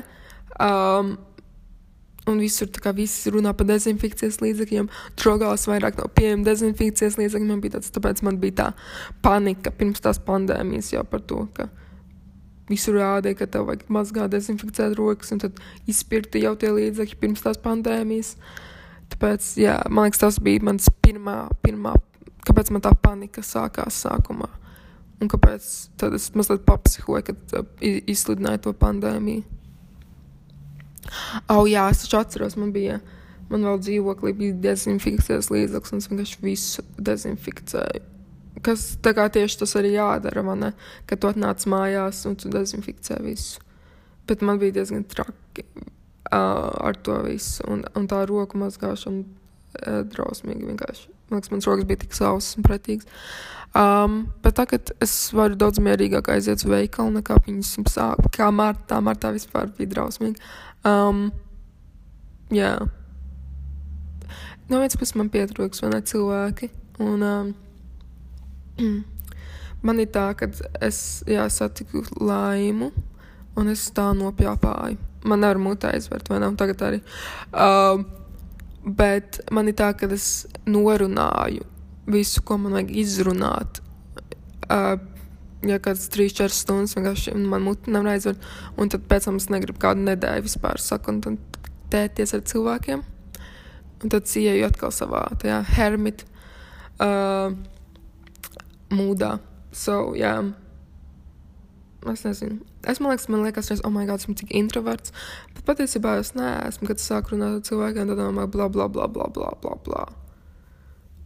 Um, 0.61 1.17
Un 2.31 2.39
visur 2.39 2.69
tā 2.71 2.79
kā 2.85 2.93
viss 2.95 3.27
runā 3.35 3.51
par 3.59 3.67
dezinfekcijas 3.67 4.39
līdzekļiem, 4.45 4.87
drogās 5.19 5.67
vairāk 5.67 5.97
nav 5.99 6.13
pieejama 6.15 6.47
dezinfekcijas 6.47 7.17
līdzekļi. 7.19 7.49
Man 7.49 7.63
bija 7.65 7.79
tāds, 7.79 7.91
tāpēc 7.95 8.23
man 8.23 8.39
bija 8.43 8.59
tā 8.61 8.67
panika 9.25 9.73
pirms 9.75 10.05
tās 10.05 10.21
pandēmijas 10.23 10.93
jau 10.95 11.03
par 11.09 11.25
to, 11.27 11.49
ka 11.57 11.67
visur 12.71 13.01
rādīja, 13.01 13.41
ka 13.41 13.49
tev 13.51 13.67
vajag 13.69 13.89
mazgāt, 13.91 14.31
dezinficēt 14.37 14.95
rokas, 14.99 15.33
un 15.35 15.43
tad 15.43 15.59
izpirkti 15.91 16.45
jau 16.45 16.55
tie 16.59 16.71
līdzekļi 16.77 17.19
pirms 17.25 17.43
tās 17.43 17.59
pandēmijas. 17.63 18.37
Tāpēc, 19.13 19.49
jā, 19.61 19.77
man 19.91 20.07
liekas, 20.07 20.23
tas 20.23 20.39
bija 20.43 20.63
mans 20.71 20.87
pirmā, 21.05 21.37
pirmā, 21.65 21.97
kāpēc 22.47 22.71
man 22.73 22.85
tā 22.87 22.95
panika 23.03 23.43
sākās 23.45 23.99
sākumā. 24.07 24.47
Un 25.23 25.31
kāpēc 25.31 25.67
tad 25.99 26.15
es 26.17 26.31
mazliet 26.39 26.63
papsihoju, 26.67 27.27
kad 27.27 27.59
uh, 27.59 27.67
izsludināju 27.83 28.65
to 28.65 28.73
pandēmiju. 28.79 29.45
Oh, 31.51 31.65
jā, 31.69 31.89
es 31.91 32.05
taču 32.05 32.21
atceros, 32.21 32.57
man 32.61 32.73
bija, 32.75 33.01
man 33.51 33.67
vēl 33.67 33.81
dzīvoklī 33.83 34.33
bija 34.39 34.59
dezinfekcijas 34.69 35.51
līdzeklis, 35.53 35.95
un 35.95 36.03
es 36.03 36.11
vienkārši 36.11 36.43
visu 36.45 36.87
dezinficēju. 36.99 38.09
Kas 38.63 38.85
tā 39.03 39.15
kā 39.17 39.27
tieši 39.33 39.63
tas 39.63 39.73
arī 39.81 39.95
jādara, 39.97 40.45
man 40.47 40.71
kad 41.09 41.21
tu 41.21 41.31
atnāc 41.31 41.65
mājās 41.67 42.23
un 42.29 42.37
tu 42.39 42.53
dezinficē 42.53 43.19
visu. 43.25 43.63
Bet 44.29 44.45
man 44.47 44.61
bija 44.61 44.77
diezgan 44.79 45.03
traki 45.09 45.65
uh, 46.33 46.71
ar 46.87 46.99
to 47.03 47.17
visu, 47.27 47.65
un, 47.71 47.83
un 47.99 48.07
tā 48.11 48.23
roku 48.29 48.61
mazgāšana 48.61 49.25
uh, 49.25 50.05
drausmīgi 50.13 50.69
vienkārši. 50.69 51.09
Man 51.33 51.41
liekas, 51.41 51.51
mans 51.55 51.67
rokas 51.67 51.89
bija 51.89 52.03
tik 52.05 52.15
sausas 52.15 52.59
un 52.61 52.67
pretīgas. 52.67 53.09
Um, 53.73 54.19
bet 54.45 54.59
tagad 54.59 54.91
es 55.01 55.15
varu 55.33 55.57
daudz 55.57 55.81
mierīgāk 55.81 56.29
aiziet 56.35 56.61
uz 56.61 56.69
veikalu 56.69 57.15
nekā 57.15 57.39
viņas 57.47 57.71
sāp. 57.89 58.27
Kā 58.35 58.51
martā, 58.53 58.99
martā 59.01 59.31
vispār 59.33 59.73
bija 59.79 59.95
drausmīgi. 59.95 60.37
Um, 60.85 61.31
jā. 62.51 62.75
No 64.69 64.81
vienas 64.81 64.97
puses 64.99 65.17
man 65.19 65.31
pietrūks, 65.33 65.83
vai 65.85 65.93
ne, 65.93 66.01
cilvēki. 66.07 66.71
Un 67.03 67.23
um, 67.27 67.53
man 69.87 70.03
ir 70.03 70.11
tā, 70.15 70.29
ka 70.39 70.49
es 70.83 71.23
jā, 71.29 71.47
satiku 71.53 72.05
laimu, 72.21 72.93
un 73.59 73.73
es 73.73 73.89
tā 73.95 74.11
nopjāpāju. 74.17 74.99
Man 75.29 75.45
nevar 75.45 75.61
mutē 75.63 75.93
izvērt, 75.99 76.33
vai 76.33 76.41
ne, 76.43 76.51
un 76.51 76.59
tagad 76.59 76.83
arī. 76.89 77.03
Um, 77.53 78.07
bet 78.83 79.43
man 79.55 79.71
ir 79.71 79.79
tā, 79.79 79.93
ka 79.95 80.11
es 80.11 80.49
norunāju 80.67 81.69
visu, 82.11 82.43
ko 82.43 82.59
man 82.59 82.75
vajag 82.75 82.97
izrunāt. 83.05 83.83
Uh, 84.67 84.97
ja 85.67 85.79
kāds 85.83 86.09
3-4 86.13 86.55
stundas 86.55 86.97
vienkārši 86.97 87.35
man 87.39 87.65
muti 87.67 87.93
nevar 87.95 88.17
aizvērt, 88.17 88.47
un 88.81 88.93
tad 88.93 89.07
pēc 89.11 89.29
tam 89.29 89.41
es 89.41 89.49
negribu 89.53 89.83
kādu 89.83 90.05
nedēļu 90.09 90.47
vispār 90.47 90.81
saku, 90.83 91.15
un 91.15 91.21
tad 91.25 91.61
tēties 91.93 92.35
ar 92.37 92.45
cilvēkiem. 92.49 93.05
Un 94.03 94.11
tad 94.11 94.27
ieju 94.27 94.67
atkal 94.67 94.91
savā 94.91 95.23
tajā 95.39 95.61
hermit 95.77 96.25
uh, 96.99 97.55
mūdā. 98.91 99.37
So, 99.71 100.17
jā. 100.19 100.35
Yeah. 100.41 100.51
Es 102.11 102.25
nezinu. 102.27 102.59
Es 102.83 102.99
man 102.99 103.13
liekas, 103.13 103.29
man 103.31 103.45
liekas, 103.47 103.71
es, 103.71 103.81
oh, 103.85 103.91
my 103.95 104.07
God, 104.07 104.19
esmu 104.19 104.35
tik 104.35 104.51
introverts. 104.59 105.15
Bet 105.55 105.63
patiesībā 105.69 106.17
es 106.19 106.33
neesmu, 106.35 106.89
kad 106.91 107.03
sāku 107.03 107.37
runāt 107.37 107.61
ar 107.61 107.67
cilvēkiem, 107.69 108.11
tad 108.11 108.19
domāju, 108.19 108.51
bla, 108.57 108.67
bla, 108.67 108.89
bla, 108.91 109.07
bla, 109.07 109.29
bla, 109.31 109.53
bla, 109.63 109.77
bla. 109.87 110.03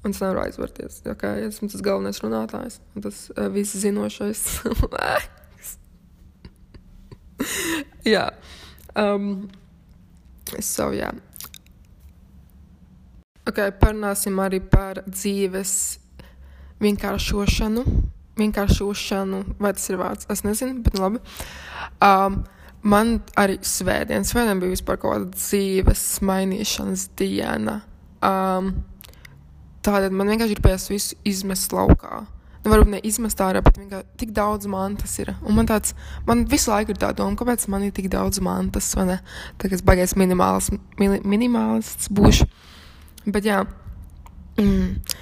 Un 0.07 0.15
es 0.15 0.23
nevaru 0.23 0.45
aizvērties. 0.45 1.01
Okay, 1.11 1.43
es 1.43 1.57
esmu 1.57 1.71
tas 1.73 1.83
galvenais 1.83 2.21
runātājs 2.23 2.79
un 2.95 3.03
tas 3.09 3.25
uh, 3.35 3.49
viss 3.51 3.75
zinošais 3.83 4.43
cilvēks. 4.55 5.73
jā. 8.15 8.29
Um, 8.95 9.49
so, 10.63 10.93
jā. 10.95 11.11
Ok, 13.47 13.61
parunāsim 13.81 14.39
arī 14.43 14.63
par 14.63 15.03
dzīves 15.07 15.73
vienkāršošanu. 16.83 17.85
Vienkāršošanu, 18.37 19.43
vai 19.63 19.71
tas 19.77 19.91
ir 19.91 20.01
vārds? 20.01 20.31
Es 20.33 20.43
nezinu, 20.47 20.83
bet 20.87 20.99
labi. 21.01 21.23
Um, 22.05 22.43
man 22.87 23.17
arī 23.39 23.59
svētdienas, 23.65 24.31
svētdien 24.31 24.63
bija 24.63 24.75
vispār 24.75 24.99
kaut 25.03 25.15
kāda 25.15 25.31
dzīves 25.35 26.05
mainīšanas 26.27 27.09
diena. 27.19 27.81
Um, 28.25 28.75
Tādēļ 29.87 30.15
man 30.19 30.33
vienkārši 30.33 30.59
pēc 30.63 30.89
visu 30.91 31.19
izmest 31.29 31.75
laukā. 31.75 32.25
Nu, 32.67 32.73
varbūt 32.73 32.91
ne 32.97 32.99
izmest 33.07 33.39
ārā, 33.45 33.61
bet 33.63 33.77
vienkārši 33.79 34.19
tik 34.19 34.33
daudz 34.35 34.67
mantas 34.67 35.13
ir. 35.23 35.29
Un 35.47 35.55
man 35.55 35.69
tāds, 35.71 35.93
man 36.27 36.43
visu 36.51 36.73
laiku 36.73 36.91
ir 36.91 36.99
tā 36.99 37.13
doma, 37.15 37.39
kāpēc 37.39 37.69
man 37.71 37.85
ir 37.87 37.93
tik 37.95 38.09
daudz 38.11 38.41
mantas, 38.43 38.89
vai 38.99 39.05
ne? 39.13 39.19
Tagad 39.63 39.79
es 39.79 39.85
baigais 39.87 40.17
minimāls, 40.19 40.73
mini, 40.99 41.21
minimālists 41.23 42.11
būšu. 42.11 42.49
Bet 43.31 43.47
jā, 43.47 43.61
mm, 44.59 45.15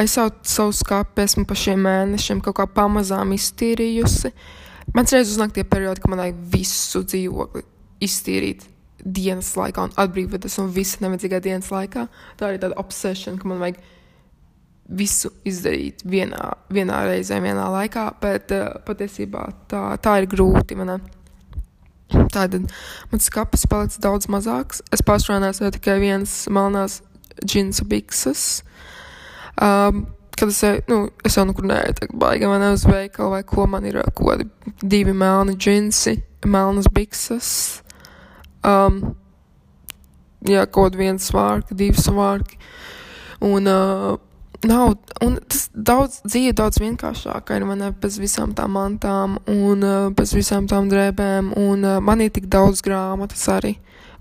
es 0.00 0.16
jau 0.16 0.30
savu 0.48 0.72
skāpi 0.78 1.26
esmu 1.26 1.44
pa 1.48 1.58
šiem 1.58 1.84
mēnešiem 1.84 2.40
kaut 2.46 2.56
kā 2.62 2.68
pamazām 2.80 3.36
iztīrījusi. 3.36 4.32
Man 4.96 5.12
reiz 5.12 5.34
uznāk 5.34 5.52
tie 5.52 5.66
periodi, 5.68 6.00
ka 6.00 6.08
man 6.08 6.24
vajag 6.24 6.40
visu 6.56 7.04
dzīvokli 7.04 7.66
iztīrīt 8.08 8.64
dienas 9.04 9.52
laikā 9.60 9.84
un 9.90 9.94
atbrīvoties 10.00 10.56
no 10.62 10.66
visa 10.72 11.04
nevajadzīgā 11.04 11.44
dienas 11.44 11.68
laikā. 11.74 12.08
Tā 12.40 12.54
ir 12.54 12.64
tāda 12.64 12.80
obsesija, 12.80 13.36
ka 13.36 13.52
man 13.52 13.60
vajag 13.62 13.84
visu 14.88 15.30
izdarīt 15.46 16.02
vienā, 16.08 16.54
vienā 16.72 17.02
reizē, 17.08 17.40
vienā 17.44 17.68
laikā, 17.72 18.08
bet 18.22 18.52
uh, 18.56 18.78
patiesībā 18.86 19.44
tā, 19.68 19.82
tā 20.02 20.18
ir 20.22 20.28
grūti. 20.30 20.78
Tātad 22.08 22.70
mans 23.12 23.26
skats 23.28 23.66
palicis 23.68 24.00
daudz 24.00 24.30
mazāks. 24.32 24.80
Es 24.94 25.04
pārstrādāju 25.04 25.74
tikai 25.76 25.98
vienas 26.00 26.40
melnās 26.52 27.02
džinsa 27.44 27.84
bikses. 27.88 28.46
Um, 29.60 30.06
kad 30.38 30.48
es, 30.48 30.62
nu, 30.88 31.08
es 31.26 31.36
jau 31.36 31.44
nekur 31.48 31.66
neeju, 31.66 31.96
tā 31.98 32.08
baigi 32.14 32.48
man 32.48 32.64
uz 32.70 32.86
veikalu 32.86 33.32
vai 33.34 33.42
ko 33.46 33.66
man 33.66 33.86
ir, 33.90 33.98
ko 34.16 34.36
divi 34.80 35.12
melni 35.12 35.56
džinsi, 35.58 36.14
melnas 36.46 36.88
bikses. 36.94 37.50
Um, 38.64 39.02
jā, 40.46 40.64
kaut 40.70 40.96
viens 40.96 41.28
svārki, 41.28 41.76
divi 41.76 41.98
svārki. 42.00 42.56
Un 43.44 43.70
uh, 43.70 44.16
nav, 44.66 44.94
un 45.22 45.36
tas 45.46 45.68
daudz 45.72 46.18
dzīve 46.26 46.54
daudz 46.58 46.80
vienkāršāka 46.82 47.58
ir 47.58 47.66
man 47.68 47.84
bez 48.00 48.18
visām 48.18 48.54
tām 48.58 48.74
mantām 48.74 49.36
un 49.50 49.84
uh, 49.86 50.08
bez 50.14 50.34
visām 50.34 50.66
tām 50.70 50.88
drēbēm, 50.90 51.52
un 51.58 51.86
uh, 51.86 51.98
man 52.02 52.24
ir 52.24 52.32
tik 52.34 52.48
daudz 52.50 52.82
grāmatas 52.84 53.44
arī, 53.54 53.76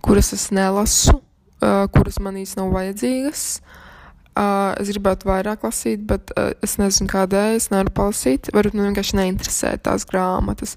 kuras 0.06 0.34
es 0.38 0.50
nelasu, 0.54 1.18
uh, 1.18 1.88
kuras 1.94 2.22
man 2.22 2.38
īsti 2.44 2.62
nav 2.62 2.74
vajadzīgas. 2.78 3.50
Es 4.38 4.92
gribētu 4.94 5.26
vairāk 5.26 5.64
lasīt, 5.66 6.04
bet 6.06 6.30
es 6.62 6.76
nezinu, 6.78 7.10
kādēļ 7.10 7.56
es 7.58 7.72
nevaru 7.72 7.90
palasīt. 7.98 8.52
Varbūt 8.54 8.76
man 8.78 8.92
vienkārši 8.92 9.18
neinteresē 9.18 9.72
tās 9.82 10.06
grāmatas. 10.06 10.76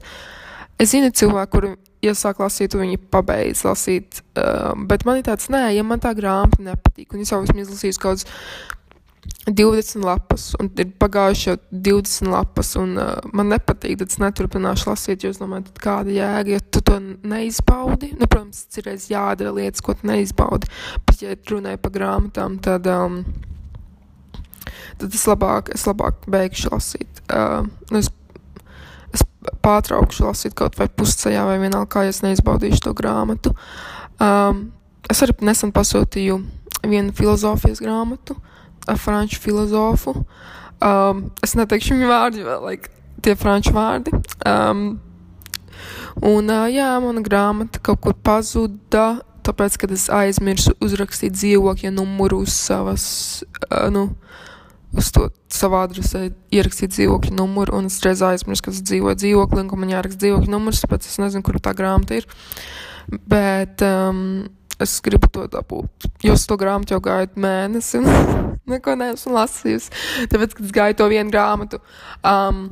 Es 0.81 0.95
zinu 0.95 1.11
cilvēku, 1.13 1.51
kuri 1.53 1.75
iesāk 2.01 2.41
lasīt, 2.41 2.73
un 2.73 2.87
viņi 2.87 2.97
pabeidz 3.13 3.67
lasīt, 3.69 4.23
uh, 4.41 4.73
bet 4.89 5.05
man 5.05 5.21
ir 5.21 5.27
tāds, 5.29 5.51
nē, 5.53 5.67
ja 5.77 5.85
man 5.85 6.01
tā 6.01 6.15
grāmata 6.17 6.65
nepatīk, 6.65 7.13
un 7.13 7.21
es 7.21 7.35
jau 7.35 7.43
esmu 7.45 7.61
izlasījis 7.67 8.01
kaut 8.01 8.23
kādus 8.23 8.31
20 9.47 10.05
lapas, 10.05 10.51
un 10.61 10.69
ir 10.77 10.91
pagājuši 11.01 11.47
jau 11.49 11.57
20 11.73 12.29
lapas, 12.29 12.75
un 12.77 12.93
uh, 13.01 13.15
man 13.33 13.49
nepatīk, 13.55 13.97
tad 14.03 14.13
es 14.13 14.21
neturpināšu 14.21 14.91
lasīt, 14.91 15.25
jo 15.25 15.31
es 15.33 15.41
domāju, 15.41 15.73
kāda 15.81 16.13
jēga, 16.13 16.59
ja 16.59 16.61
tu 16.61 16.83
to 16.85 16.99
neizbaudi. 17.01 18.13
Nu, 18.21 18.29
protams, 18.29 18.67
ir 18.77 18.91
reiz 18.91 19.09
jādara 19.11 19.55
lietas, 19.57 19.81
ko 19.85 19.97
tu 19.97 20.11
neizbaudi, 20.11 20.69
bet, 21.09 21.23
ja 21.25 21.37
runāju 21.51 21.81
par 21.81 21.95
grāmatām, 21.95 22.59
tad, 22.61 22.91
um, 22.93 23.23
tad 25.01 25.09
es 25.09 25.25
labāk, 25.31 25.73
es 25.73 25.87
labāk 25.89 26.21
beigšu 26.29 26.75
lasīt. 26.75 27.25
Uh, 27.33 27.65
nu, 27.89 28.05
es, 28.05 28.13
es 29.17 29.25
pārtraukšu 29.65 30.29
lasīt 30.29 30.59
kaut 30.59 30.77
vai 30.77 30.91
pusceļā, 30.93 31.49
vai 31.49 31.57
vienalga, 31.65 31.89
kā 31.97 32.05
ja 32.05 32.13
es 32.13 32.21
neizbaudīšu 32.27 32.85
to 32.91 32.95
grāmatu. 32.99 33.57
Um, 34.21 34.67
es 35.09 35.25
arī 35.25 35.39
nesen 35.49 35.73
pasūtīju 35.73 36.43
vienu 36.85 37.17
filozofijas 37.17 37.81
grāmatu. 37.81 38.37
Franču 39.01 39.41
filozofu. 39.43 40.15
Um, 40.81 41.27
es 41.45 41.53
neteikšu 41.59 41.97
viņu 41.97 42.09
vārdu, 42.09 42.41
jo 42.41 42.57
like, 42.65 42.89
tie 43.25 43.37
franču 43.37 43.75
vārdi. 43.77 44.15
Um, 44.49 45.01
un 46.25 46.49
uh, 46.49 46.69
jā, 46.73 46.93
mana 47.05 47.23
grāmata 47.25 47.83
kaut 47.85 48.01
kur 48.05 48.17
pazuda, 48.17 49.21
tāpēc, 49.45 49.77
kad 49.83 49.93
es 49.93 50.09
aizmirsu 50.13 50.73
uzrakstīt 50.85 51.37
dzīvokļa 51.37 51.93
numuru 51.97 52.43
uz 52.47 52.57
savas, 52.57 53.05
uh, 53.69 53.89
nu, 53.93 54.09
uz 54.97 55.11
to 55.15 55.29
savu 55.53 55.79
adresē 55.81 56.31
ierakstīt 56.55 56.95
dzīvokļa 56.97 57.35
numuru, 57.37 57.77
un 57.79 57.91
es 57.91 58.01
reiz 58.05 58.23
aizmirsu, 58.27 58.67
ka 58.67 58.75
es 58.75 58.81
dzīvoju 58.89 59.21
dzīvoklī, 59.21 59.65
un 59.65 59.71
ka 59.71 59.79
man 59.79 59.93
jāraksta 59.93 60.25
dzīvokļa 60.25 60.55
numurs, 60.55 60.81
tāpēc 60.85 61.11
es 61.11 61.21
nezinu, 61.23 61.45
kur 61.47 61.61
tā 61.63 61.75
grāmata 61.77 62.21
ir. 62.21 62.29
Bet 63.31 63.85
um, 63.85 64.49
es 64.81 64.99
gribu 65.05 65.31
to 65.33 65.47
dabūt, 65.51 66.09
jo 66.25 66.37
es 66.37 66.47
to 66.49 66.57
grāmatu 66.61 66.97
jau 66.97 67.03
gaidu 67.05 67.41
mēnesi, 67.41 68.01
un 68.01 68.09
neko 68.73 68.97
neesmu 69.01 69.35
lasījusi. 69.37 69.93
Tāpēc, 70.33 70.57
kad 70.57 70.69
es 70.69 70.77
gāju 70.77 71.01
to 71.01 71.11
vienu 71.13 71.35
grāmatu, 71.35 71.83
um, 72.27 72.65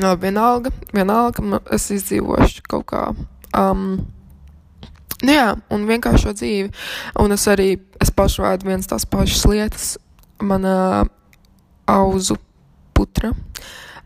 no, 0.00 0.14
vienalga, 0.22 0.72
vienalga, 0.96 1.60
es 1.76 1.90
izdzīvošu 1.98 2.66
kaut 2.70 2.88
kā. 2.94 3.04
Um, 3.56 4.00
Nu 5.20 5.34
jā, 5.34 5.48
un 5.68 5.82
vienkāršo 5.88 6.32
dzīvi. 6.32 6.70
Un 7.20 7.34
es 7.34 7.42
arī, 7.52 7.74
es 8.00 8.12
pašu 8.16 8.40
veidu 8.40 8.70
viens 8.70 8.88
tās 8.88 9.04
pašas 9.04 9.44
lietas. 9.50 9.88
Mana 10.40 11.04
auzu 11.90 12.38
putra. 12.96 13.34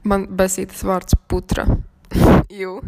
Man 0.03 0.27
besītas 0.35 0.83
vārds 0.87 1.15
putra. 1.31 1.69
Jū, 2.61 2.81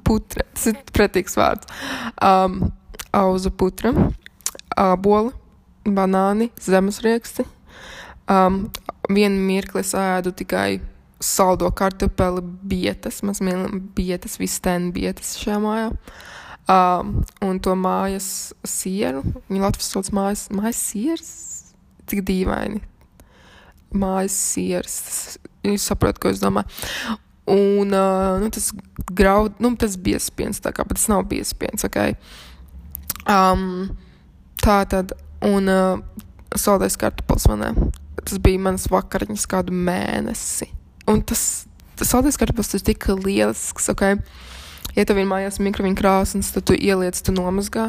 putra. 0.00 0.46
Tas 0.54 0.70
ir 0.72 0.80
pretīgs 0.96 1.36
vārds. 1.36 1.68
Um, 2.16 2.72
auzu 3.12 3.52
putra. 3.54 3.92
Āboli, 4.78 5.32
banāni, 5.84 6.50
zemesrieksti. 6.60 7.44
Um, 8.30 8.64
vienu 9.12 9.42
mirkli 9.46 9.82
es 9.82 9.92
ēdu 9.98 10.32
tikai 10.36 10.80
saldo 11.22 11.70
kartupeli 11.76 12.42
bietas. 12.42 13.20
Mīlam 13.22 13.80
bietas, 13.96 14.38
vistēnu 14.40 14.92
bietas 14.94 15.36
šajā 15.40 15.58
mājā. 15.62 15.90
Um, 16.70 17.18
un 17.42 17.58
to 17.62 17.74
mājas 17.78 18.52
sieru. 18.66 19.24
Viņa 19.50 19.66
Latvijas 19.66 19.92
sauc 19.92 20.12
mājas, 20.14 20.46
mājas 20.54 20.80
sieras. 20.92 21.32
Tik 22.10 22.24
dīvaini. 22.28 22.82
Mājas 23.98 24.38
sieras. 24.54 24.96
Jūs 25.66 25.90
saprotat, 25.90 26.22
ko 26.22 26.32
es 26.32 26.40
domāju. 26.42 26.70
Un 27.52 27.90
uh, 27.90 28.38
nu, 28.38 28.48
tas 28.54 28.70
graud, 29.10 29.58
nu, 29.62 29.74
tas 29.76 29.96
biespiens, 29.98 30.62
tā 30.62 30.70
kā, 30.74 30.86
bet 30.86 31.00
tas 31.00 31.08
nav 31.10 31.26
biespiens, 31.30 31.82
ok. 31.88 31.98
Um, 33.28 33.92
tā 34.62 34.82
tad, 34.90 35.14
un 35.46 35.70
uh, 35.70 36.00
saldais 36.58 36.96
kartupels 36.98 37.46
manē. 37.50 37.72
Tas 38.22 38.38
bija 38.42 38.60
mans 38.62 38.88
vakariņas 38.90 39.48
kādu 39.50 39.74
mēnesi. 39.74 40.68
Un 41.10 41.22
tas, 41.26 41.64
tas 41.98 42.12
saldais 42.14 42.38
kartupels 42.38 42.72
ir 42.76 42.84
tik 42.86 43.08
lielisks, 43.14 43.90
ok. 43.92 44.04
Ja 44.96 45.06
tev 45.08 45.22
ir 45.22 45.28
mājās 45.28 45.60
mikroviņu 45.62 45.98
krāsnes, 45.98 46.52
tad 46.54 46.66
tu 46.68 46.76
ieliec, 46.76 47.18
tu 47.24 47.34
nomazgā, 47.34 47.88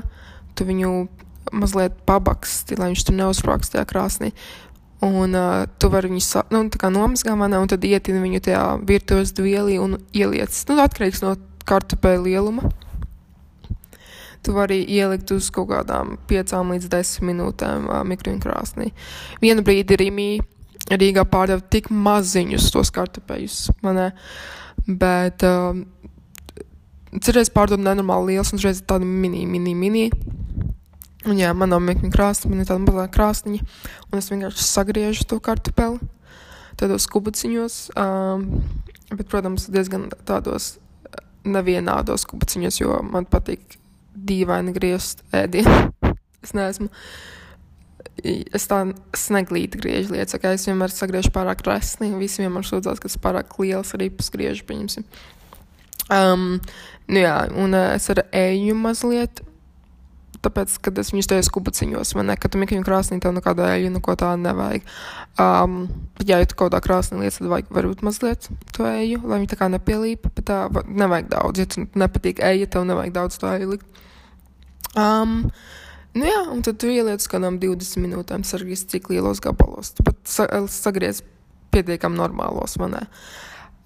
tu 0.56 0.68
viņu 0.68 0.94
mazliet 1.54 1.98
pabaksti, 2.08 2.78
lai 2.80 2.94
viņš 2.94 3.08
tur 3.08 3.18
neuzsprāgst 3.18 3.74
tajā 3.74 3.86
krāsnī. 3.90 4.32
Un 5.04 5.36
uh, 5.36 5.66
tu 5.82 5.90
vari 5.92 6.08
viņu 6.14 6.24
sa, 6.24 6.46
nu, 6.54 6.64
nomazgāt 6.72 7.36
manā, 7.36 7.60
un 7.60 7.68
tad 7.68 7.84
ietini 7.84 8.22
viņu 8.24 8.46
tajā 8.46 8.64
virtuves 8.88 9.34
dvielī 9.36 9.76
un 9.84 9.98
ieliec. 10.16 10.56
Nu, 10.70 10.80
atkarīgs 10.80 11.20
no 11.26 11.36
kartupeļu 11.68 12.30
lieluma. 12.30 12.72
Tu 14.44 14.56
vari 14.56 14.82
ielikt 14.84 15.32
uz 15.32 15.48
kaut 15.56 15.70
kādām 15.72 16.18
5 16.28 16.58
līdz 16.72 16.90
10 16.92 17.28
minūtēm 17.30 17.88
uh, 17.88 18.02
mikroviņu 18.08 18.44
krāsnī. 18.44 18.90
Vienu 19.44 19.64
brīdi 19.64 20.00
Rīgā 20.00 20.98
Rīgā 21.00 21.24
pārdeva 21.32 21.64
tik 21.72 21.88
maziņus 21.88 22.66
tos 22.76 22.92
kartupeļus, 22.92 23.70
manē, 23.86 24.10
bet 25.00 25.46
uh, 25.48 25.80
Citreiz 27.22 27.52
pārdod 27.54 27.82
nenormāli 27.82 28.34
liels, 28.34 28.50
un 28.54 28.62
citreiz 28.62 28.80
tādi 28.90 29.06
mini, 29.06 29.44
mini, 29.46 29.76
mini. 29.78 30.08
Un 31.30 31.38
jā, 31.38 31.52
man 31.56 31.70
nav 31.70 31.84
mekņa 31.86 32.10
krāsa, 32.12 32.50
man 32.50 32.64
ir 32.64 32.68
tāda 32.68 32.82
mazā 32.84 33.06
krāsniņa, 33.14 33.68
un 34.10 34.20
es 34.20 34.30
vienkārši 34.32 34.66
sagriežu 34.66 35.28
to 35.30 35.38
kartupeli 35.44 36.02
tādos 36.80 37.06
kubuciņos, 37.14 37.78
um, 38.02 38.48
bet, 39.14 39.28
protams, 39.30 39.70
diezgan 39.72 40.10
tādos 40.26 40.74
nevienādos 41.46 42.26
kubuciņos, 42.28 42.82
jo 42.82 42.98
man 43.06 43.30
patīk 43.30 43.78
dīvaini 44.14 44.74
griezt 44.76 45.24
ēdienu. 45.36 45.92
es 46.46 46.56
neesmu, 46.58 46.90
es 48.24 48.68
tā 48.70 48.82
sneglīti 49.18 49.80
griežu 49.82 50.16
lietas, 50.16 50.40
ka 50.42 50.54
es 50.56 50.68
vienmēr 50.70 50.94
sagriežu 50.94 51.34
pārāk 51.36 51.64
resni, 51.68 52.12
un 52.12 52.22
visi 52.22 52.44
vienmēr 52.44 52.68
sūdzās, 52.68 53.02
ka 53.02 53.10
tas 53.10 53.22
pārāk 53.22 53.56
liels 53.62 53.96
arī 53.98 54.10
pasgriežu, 54.14 54.68
pieņemsim. 54.70 55.08
Um, 56.12 56.60
nu 57.08 57.24
jā, 57.24 57.38
un 57.60 57.78
es 57.80 58.10
ar 58.12 58.26
eju 58.36 58.76
mazliet, 58.78 59.42
tāpēc, 60.44 60.76
kad 60.86 60.98
es 61.02 61.12
viņus 61.14 61.30
tajos 61.32 61.52
kubuciņos, 61.56 62.14
man 62.20 62.30
ne, 62.32 62.38
ka 62.40 62.52
tu 62.52 62.62
mikriņu 62.62 62.86
krāsnī 62.88 63.20
tev 63.24 63.36
nekāda 63.36 63.72
eļu, 63.78 63.92
neko 63.96 64.16
tādu 64.20 64.44
nevajag. 64.46 64.88
Um, 65.42 65.78
ja 66.28 66.42
tu 66.48 66.58
kaut 66.60 66.76
kā 66.76 66.82
krāsnī 66.86 67.22
lietas, 67.22 67.42
tad 67.42 67.52
vajag 67.52 67.72
varbūt 67.76 68.04
mazliet 68.06 68.50
to 68.76 68.88
eju, 68.90 69.22
lai 69.28 69.42
viņi 69.42 69.52
tā 69.54 69.60
kā 69.60 69.70
nepielīpa, 69.74 70.34
bet 70.36 70.50
tā 70.50 70.60
nevajag 70.88 71.32
daudz, 71.34 71.64
ja 71.64 71.70
tu 71.70 71.88
nepatīk 72.00 72.44
eja, 72.44 72.70
tev 72.70 72.88
nevajag 72.90 73.16
daudz 73.16 73.40
to 73.42 73.52
eju 73.54 73.76
likt. 73.76 74.04
Um, 74.94 75.48
Nu 76.14 76.28
jā, 76.28 76.44
un 76.54 76.60
tad 76.62 76.78
tu 76.78 76.92
ieliec 76.94 77.24
kādām 77.26 77.56
20 77.58 77.98
minūtēm, 78.04 78.44
sargīs 78.46 78.84
cik 78.86 79.08
lielos 79.10 79.40
gabalos. 79.42 79.96
Tu 79.98 80.06
pat 80.06 80.20
sagriez 80.70 81.24
pietiekam 81.74 82.14
normālos 82.14 82.78
manē. 82.78 83.08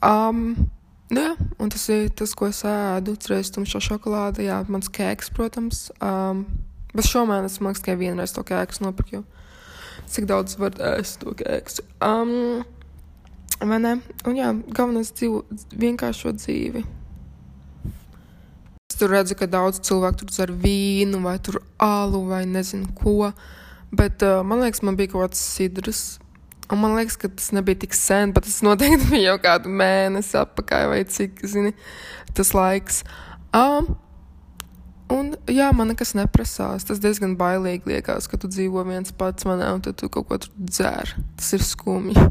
Um, 0.03 0.67
Nu, 1.07 1.21
jā, 1.23 1.35
un 1.63 1.69
tas 1.71 1.85
ir 1.93 2.09
tas, 2.19 2.33
ko 2.35 2.49
es 2.51 2.65
ēdu. 2.67 3.15
Cerēs 3.23 3.53
tumšā 3.55 3.79
šokolāde, 3.85 4.43
jā, 4.43 4.59
mans 4.67 4.89
kēks, 4.91 5.31
protams. 5.35 5.85
Um, 6.03 6.43
bet 6.91 7.07
šomēnes 7.07 7.61
man 7.61 7.71
liekas, 7.71 7.83
tikai 7.85 7.95
vienreiz 8.01 8.35
to 8.35 8.43
kēks 8.47 8.81
nopirku. 8.83 9.23
Cik 10.11 10.27
daudz 10.27 10.57
var 10.59 10.75
ēst 10.97 11.21
to 11.23 11.31
kēksu? 11.39 11.85
Um, 12.03 12.65
vai 13.63 13.79
ne? 13.83 13.93
Un 14.27 14.35
jā, 14.35 14.51
galvenais 14.67 15.13
dzīvo 15.15 15.45
vienkāršo 15.79 16.35
dzīvi. 16.35 16.83
Es 18.87 18.99
tur 18.99 19.11
redzu, 19.15 19.37
ka 19.39 19.47
daudz 19.51 19.79
cilvēku 19.87 20.23
tur 20.25 20.33
dzer 20.33 20.51
vīnu 20.51 21.23
vai 21.23 21.37
tur 21.43 21.61
alu 21.83 22.25
vai 22.27 22.43
nezinu 22.49 22.91
ko. 22.99 23.31
Bet 23.95 24.23
uh, 24.27 24.41
man 24.43 24.59
liekas, 24.63 24.83
man 24.83 24.99
bija 24.99 25.13
kaut 25.13 25.29
kāds 25.29 25.43
sidrs 25.55 26.05
Un 26.67 26.81
man 26.81 26.97
liekas, 26.97 27.15
ka 27.19 27.29
tas 27.31 27.53
nebija 27.55 27.79
tik 27.85 27.95
sen, 27.95 28.33
bet 28.35 28.43
tas 28.47 28.59
noteikti 28.65 29.07
bija 29.13 29.31
jau 29.31 29.37
kādu 29.45 29.71
mēnesi 29.71 30.35
atpakaļ, 30.41 30.89
vai 30.91 30.99
cik, 31.07 31.39
zini, 31.47 31.71
tas 32.35 32.51
laiks. 32.55 33.05
Um, 33.55 33.93
un, 35.13 35.31
jā, 35.47 35.69
man 35.75 35.93
nekas 35.93 36.11
neprasās. 36.17 36.83
Tas 36.87 36.99
diezgan 37.03 37.37
bailīgi 37.39 37.93
liekas, 37.93 38.27
ka 38.27 38.39
tu 38.41 38.51
dzīvo 38.51 38.83
viens 38.89 39.15
pats 39.15 39.47
manā, 39.47 39.71
un 39.77 39.83
tu 39.85 39.95
kaut 40.11 40.27
ko 40.27 40.41
tur 40.43 40.51
dzer. 40.59 41.15
Tas 41.39 41.53
ir 41.55 41.63
skumji. 41.63 42.27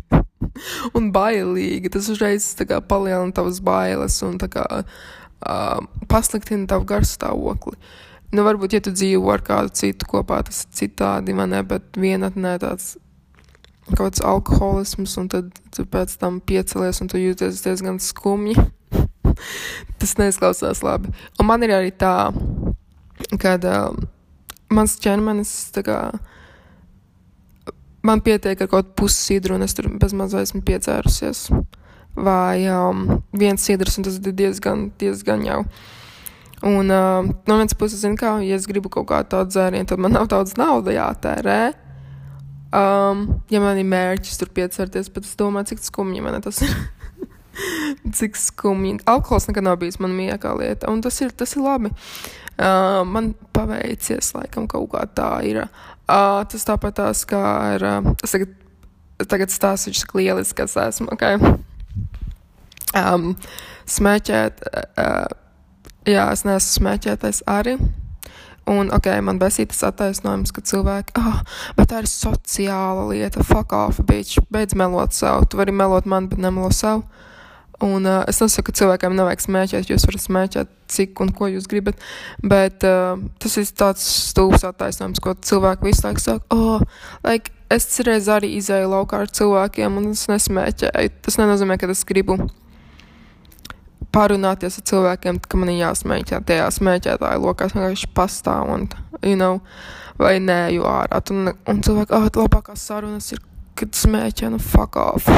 un 0.97 1.11
bailīgi. 1.15 1.93
Tas 1.93 2.11
uzreiz 2.13 2.51
kā, 2.61 2.83
palielina 2.85 3.35
tavas 3.37 3.63
bailes 3.65 4.19
un 4.27 4.37
kā, 4.41 4.67
uh, 4.83 5.81
pasliktina 6.13 6.69
tavu 6.71 6.89
garstāvokli. 6.93 7.79
Nu, 8.35 8.43
varbūt, 8.45 8.77
ja 8.77 8.83
tu 8.83 8.93
dzīvo 8.93 9.31
ar 9.33 9.43
kādu 9.47 9.73
citu 9.79 10.09
kopā, 10.11 10.43
tas 10.45 10.65
ir 10.65 10.73
citādi, 10.81 11.35
man 11.37 11.55
ne, 11.55 11.63
bet 11.65 11.97
vienatnē 11.97 12.57
tāds 12.61 12.97
kaut 13.93 14.01
kāds 14.01 14.23
alkoholisms, 14.25 15.15
un 15.21 15.29
tad 15.31 15.51
tu 15.75 15.85
pēc 15.87 16.17
tam 16.21 16.41
piecelies 16.43 17.01
un 17.03 17.11
tu 17.11 17.21
jūties 17.21 17.63
diezgan 17.65 18.01
skumji. 18.03 18.57
Tas 20.01 20.17
neizklausās 20.19 20.83
labi. 20.85 21.13
Un 21.41 21.49
man 21.49 21.63
ir 21.65 21.75
arī 21.77 21.93
tā, 21.95 22.31
kad 23.43 23.65
uh, 23.69 23.93
mans 24.73 24.97
ķermenis 25.03 25.53
tā 25.77 25.85
kā. 25.87 26.01
Man 28.07 28.23
pietiek 28.23 28.61
ar 28.63 28.71
kaut 28.71 28.93
pusi 28.99 29.33
sidru, 29.33 29.57
un 29.57 29.67
es 29.67 29.75
tur 29.75 29.89
bezmaz 29.99 30.35
esmu 30.39 30.63
piecērusies. 30.67 31.49
Vai 32.17 32.65
um, 32.73 33.21
viens 33.37 33.61
sidrs, 33.61 33.99
un 33.99 34.07
tas 34.07 34.19
ir 34.23 34.35
diezgan, 34.37 34.89
diezgan 35.01 35.43
jau. 35.47 35.65
Un 36.67 36.89
uh, 36.89 37.27
no 37.27 37.59
vienas 37.59 37.77
puses, 37.77 38.01
zinu, 38.01 38.17
kā, 38.19 38.39
ja 38.47 38.57
es 38.57 38.69
gribu 38.71 38.91
kaut 38.93 39.11
kādu 39.11 39.35
tādu 39.35 39.53
dzērienu, 39.53 39.91
tad 39.91 40.01
man 40.01 40.15
nav 40.17 40.31
daudz 40.33 40.55
naudas 40.57 40.97
jātērē. 40.97 41.59
Um, 42.77 43.23
ja 43.49 43.61
man 43.63 43.79
ir 43.81 43.87
mērķis 43.89 44.41
tur 44.41 44.51
piecerties, 44.53 45.09
bet 45.13 45.25
es 45.25 45.37
domāju, 45.39 45.73
cik 45.73 45.85
skumji 45.87 46.25
man 46.25 46.43
tas 46.45 46.61
ir. 46.67 46.75
cik 48.19 48.37
skumji. 48.37 48.99
Alkohols 49.09 49.49
nekad 49.49 49.65
nav 49.65 49.79
bijis 49.81 49.97
mana 50.03 50.17
mīļākā 50.19 50.53
lieta, 50.61 50.91
un 50.93 51.01
tas 51.05 51.17
ir, 51.25 51.33
tas 51.33 51.57
ir 51.57 51.65
labi. 51.65 51.93
Uh, 52.57 53.03
man 53.09 53.33
paveicies, 53.57 54.33
laikam, 54.37 54.69
kaut 54.69 54.91
kā 54.93 55.05
tā 55.17 55.31
ir. 55.49 55.63
Uh, 56.07 56.43
tas 56.49 56.69
tāpat 56.69 57.01
tās 57.01 57.25
kā 57.29 57.43
ir. 57.77 57.87
Uh, 57.87 58.13
es 58.25 58.37
tagad, 58.37 58.53
tagad 59.25 59.53
stāstu, 59.55 59.95
cik 59.97 60.17
lieliski 60.19 60.65
es 60.67 60.77
esmu. 60.81 61.09
Okay? 61.17 61.41
Um, 62.97 63.35
smēķēt, 63.89 64.67
uh, 65.01 65.29
jā, 66.09 66.29
es 66.33 66.45
neesmu 66.49 66.81
smēķētais 66.81 67.47
arī. 67.49 67.79
Un, 68.67 68.89
ok, 68.91 69.07
man 69.23 69.39
besīja 69.39 69.71
tas 69.71 69.85
attaisnojums, 69.93 70.51
ka 70.51 70.65
cilvēki, 70.67 71.15
ah, 71.21 71.45
bet 71.79 71.93
tā 71.93 72.01
ir 72.03 72.09
sociāla 72.11 73.05
lieta, 73.13 73.45
fuck 73.47 73.71
off, 73.77 74.01
bitch, 74.09 74.41
beidz 74.51 74.75
melot 74.75 75.15
savu. 75.15 75.47
Tu 75.47 75.61
vari 75.61 75.75
melot 75.75 76.09
man, 76.11 76.27
bet 76.33 76.43
nemelo 76.43 76.73
savu. 76.75 77.05
Un 77.85 78.09
uh, 78.09 78.25
es 78.27 78.41
nesaku, 78.41 78.71
ka 78.71 78.79
cilvēkiem 78.81 79.15
nevajag 79.19 79.45
smēķēt, 79.45 79.91
jūs 79.93 80.07
varat 80.09 80.25
smēķēt, 80.25 80.71
cik 80.91 81.21
un 81.21 81.31
ko 81.37 81.51
jūs 81.53 81.69
gribat, 81.69 82.01
bet 82.41 82.87
uh, 82.89 83.21
tas 83.43 83.57
ir 83.61 83.69
tāds 83.77 84.07
stūps 84.33 84.65
attaisnojums, 84.65 85.21
ko 85.21 85.37
cilvēki 85.37 85.87
visu 85.91 86.07
laiku 86.07 86.25
saka, 86.25 86.57
oh, 86.57 86.81
like, 87.27 87.53
es 87.71 87.87
reiz 88.07 88.31
arī 88.33 88.55
izēju 88.57 88.89
laukā 88.95 89.27
ar 89.27 89.31
cilvēkiem 89.31 90.01
un 90.01 90.15
es 90.15 90.25
nesmēķēju. 90.33 91.19
Tas 91.27 91.37
nenozīmē, 91.43 91.77
ka 91.79 91.91
es 91.93 92.07
gribu 92.09 92.41
parunāties 94.17 94.79
ar 94.81 94.87
cilvēkiem, 94.91 95.41
ka 95.45 95.61
man 95.61 95.73
ir 95.73 95.83
jāsmēķē 95.83 96.41
tajā 96.49 96.71
smēķētāja 96.79 97.43
lokā, 97.43 97.69
es 97.69 97.77
vienkārši 97.77 98.11
pastāvu 98.17 98.77
un, 98.77 98.87
you 99.21 99.37
know, 99.37 99.61
vai 100.21 100.37
nē, 100.43 100.61
jo 100.77 100.87
ārā. 100.89 101.21
Un, 101.35 101.53
un 101.69 101.83
cilvēki, 101.85 102.17
ah, 102.17 102.29
labākās 102.41 102.87
sarunas 102.89 103.29
ir, 103.37 103.43
kad 103.77 103.93
smēķē, 103.97 104.51
nu, 104.55 104.63
fuck 104.63 104.97
off. 105.01 105.29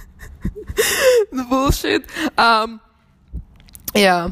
nu, 1.34 1.46
bullshit. 1.50 2.06
Um, 2.38 2.78
jā. 3.98 4.22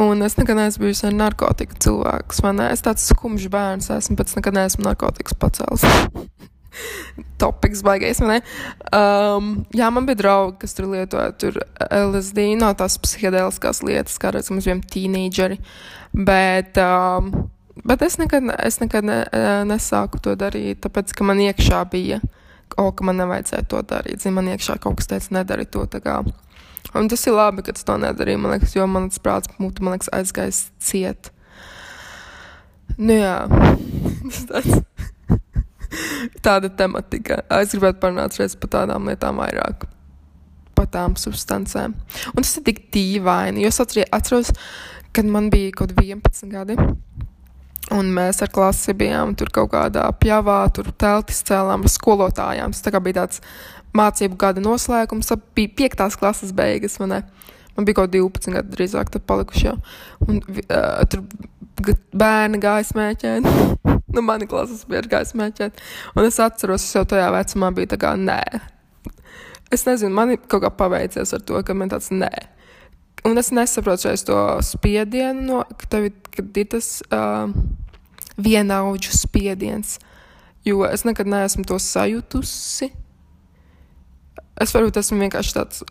Un 0.00 0.24
es 0.24 0.38
nekad 0.38 0.56
neesmu 0.56 0.86
bijusi 0.86 1.10
ar 1.10 1.12
narkotiku 1.12 1.76
cilvēks, 1.84 2.40
ne? 2.56 2.70
Es 2.72 2.80
tāds 2.86 3.04
skumjš 3.10 3.50
bērns 3.52 3.90
esmu, 3.92 4.16
es 4.24 4.38
nekad 4.38 4.56
neesmu 4.56 4.86
narkotikas 4.88 5.36
pacēlis. 5.36 5.84
Topiks 7.40 7.82
baigais, 7.82 8.20
vai 8.22 8.36
ne? 8.36 8.40
Um, 8.94 9.52
jā, 9.76 9.88
man 9.92 10.06
bija 10.08 10.20
draugi, 10.20 10.58
kas 10.62 10.76
tur 10.76 10.90
lietoja 10.92 11.32
tur 11.40 11.58
LSD, 11.90 12.50
no 12.60 12.70
tās 12.78 12.98
psihedēliskās 13.02 13.82
lietas, 13.86 14.18
kā 14.22 14.32
redz, 14.34 14.52
mums 14.52 14.68
bijām 14.68 14.82
tīnīģeri. 14.92 15.58
Bet, 16.26 16.78
um, 16.82 17.32
bet 17.86 18.04
es 18.06 18.18
nekad, 18.20 18.52
es 18.60 18.80
nekad 18.82 19.08
ne, 19.08 19.22
nesāku 19.68 20.22
to 20.22 20.36
darīt, 20.38 20.82
tāpēc, 20.84 21.14
ka 21.16 21.26
man 21.26 21.42
iekšā 21.46 21.82
bija, 21.90 22.20
o, 22.76 22.90
ka 22.92 23.06
man 23.06 23.18
nevajadzēja 23.22 23.66
to 23.70 23.82
darīt. 23.90 24.22
Zin, 24.22 24.36
man 24.38 24.52
iekšā 24.52 24.78
kaut 24.82 25.00
kas 25.00 25.10
teica, 25.10 25.34
nedari 25.40 25.66
to 25.66 25.86
tā 25.90 26.02
kā. 26.04 26.20
Un 26.96 27.10
tas 27.10 27.22
ir 27.26 27.36
labi, 27.36 27.62
ka 27.66 27.74
tas 27.74 27.86
to 27.86 27.94
nedarīja, 28.02 28.40
man 28.40 28.56
liekas, 28.56 28.74
jo 28.74 28.86
mans 28.90 29.20
prāts, 29.22 29.50
mūtu, 29.62 29.84
man 29.86 29.94
liekas, 29.94 30.10
aizgājis 30.16 30.64
ciet. 30.82 31.30
Nu 32.98 33.14
jā, 33.14 33.36
tāds, 34.50 34.80
tāda 36.46 36.70
tematika. 36.72 37.42
Es 37.60 37.74
gribētu 37.74 38.00
parunāt 38.02 38.38
reiz 38.40 38.56
par 38.58 38.72
tādām 38.76 39.08
lietām 39.10 39.40
vairāk. 39.40 39.86
Par 40.78 40.88
tām 40.92 41.16
substancēm. 41.20 41.96
Un 42.34 42.44
tas 42.44 42.56
ir 42.58 42.66
tik 42.68 42.86
dīvaini, 42.94 43.64
jo 43.64 43.72
es 43.72 43.80
atceros, 43.82 44.54
kad 45.16 45.28
man 45.28 45.50
bija 45.52 45.74
kaut 45.82 45.94
11 45.96 46.52
gadi. 46.52 46.78
Un 47.90 48.12
mēs 48.14 48.38
ar 48.44 48.50
klasi 48.54 48.94
bijām 48.94 49.32
tur 49.34 49.50
kaut 49.50 49.72
kādā 49.72 50.04
pļavā, 50.22 50.60
tur 50.76 50.92
teltis 50.94 51.42
cēlām 51.48 51.86
ar 51.86 51.90
skolotājām. 51.90 52.74
Tas 52.74 52.84
tā 52.84 52.92
kā 52.94 53.00
bija 53.02 53.24
tāds 53.24 53.40
mācību 53.96 54.38
gada 54.38 54.62
noslēgums, 54.62 55.32
bija 55.58 55.72
piektās 55.80 56.14
klases 56.20 56.52
beigas. 56.54 57.00
Man, 57.02 57.16
man 57.74 57.88
bija 57.88 58.02
kaut 58.02 58.14
12 58.14 58.54
gadi 58.54 58.76
drīzāk, 58.76 59.10
tad 59.10 59.26
palikuši 59.26 59.66
jau. 59.66 59.74
Un 60.28 60.38
uh, 60.38 61.02
tur 61.10 61.26
bērni 62.12 62.60
gāja 62.62 62.86
smēķēt. 62.90 63.48
nu, 64.14 64.22
mani 64.26 64.48
klases 64.50 64.84
bija 64.88 65.02
gāja 65.08 65.30
smēķēt. 65.30 65.82
Un 66.16 66.28
es 66.28 66.40
atceros, 66.42 66.84
es 66.86 66.96
jau 66.96 67.04
tajā 67.08 67.30
vecumā 67.34 67.72
biju 67.76 67.92
tā 67.94 68.00
kā 68.00 68.14
nē. 68.18 68.42
Es 69.70 69.86
nezinu, 69.86 70.14
man 70.14 70.34
kaut 70.50 70.64
kā 70.64 70.70
paveicies 70.74 71.34
ar 71.36 71.44
to, 71.46 71.60
ka 71.66 71.76
man 71.78 71.92
tāds 71.92 72.10
nē. 72.14 72.32
Un 73.28 73.38
es 73.38 73.52
nesaprotu 73.52 74.08
šeit 74.08 74.24
to 74.26 74.38
spiedienu, 74.64 75.42
no, 75.44 75.60
ka 75.78 75.90
tev 75.92 76.08
kad 76.32 76.56
ir 76.56 76.70
tas 76.72 76.88
uh, 77.12 77.52
vienaudžu 78.40 79.12
spiediens, 79.12 79.98
jo 80.64 80.86
es 80.88 81.04
nekad 81.04 81.28
neesmu 81.28 81.66
to 81.68 81.76
sajutusi. 81.82 82.90
Es 84.60 84.72
varbūt 84.76 84.98
esmu 85.00 85.20
vienkārši 85.20 85.54
tāds 85.56 85.84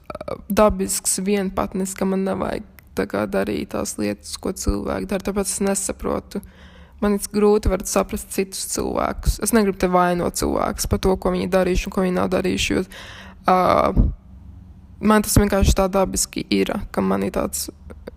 dabisks 0.49 1.19
vienpatnis, 1.25 1.95
ka 1.97 2.05
man 2.09 2.25
nevajag 2.25 2.65
tā 2.99 3.07
kā 3.09 3.25
darīt 3.31 3.71
tās 3.73 3.95
lietas, 3.99 4.35
ko 4.41 4.53
cilvēki 4.55 5.09
dara. 5.09 5.25
Tāpēc 5.25 5.47
es 5.47 5.63
nesaprotu. 5.63 6.43
Man 6.99 7.15
ir 7.15 7.27
grūti 7.31 7.71
saprast 7.87 8.33
citus 8.35 8.65
cilvēkus. 8.73 9.39
Es 9.43 9.55
negribu 9.55 9.79
te 9.79 9.87
vainot 9.87 10.35
cilvēkus 10.35 10.89
par 10.91 10.99
to, 10.99 11.15
ko 11.15 11.31
viņi 11.31 11.51
darījuši 11.51 11.87
un 11.87 11.95
ko 11.95 12.03
viņi 12.03 12.17
nav 12.17 12.31
darījuši. 12.33 12.73
Jo, 12.73 12.83
uh, 13.47 14.01
man 14.99 15.23
tas 15.23 15.37
vienkārši 15.39 15.75
tā 15.79 15.87
dabiski 15.91 16.43
ir, 16.51 16.73
ka 16.91 17.01
man 17.01 17.23
ir 17.23 17.31
tāds 17.37 17.69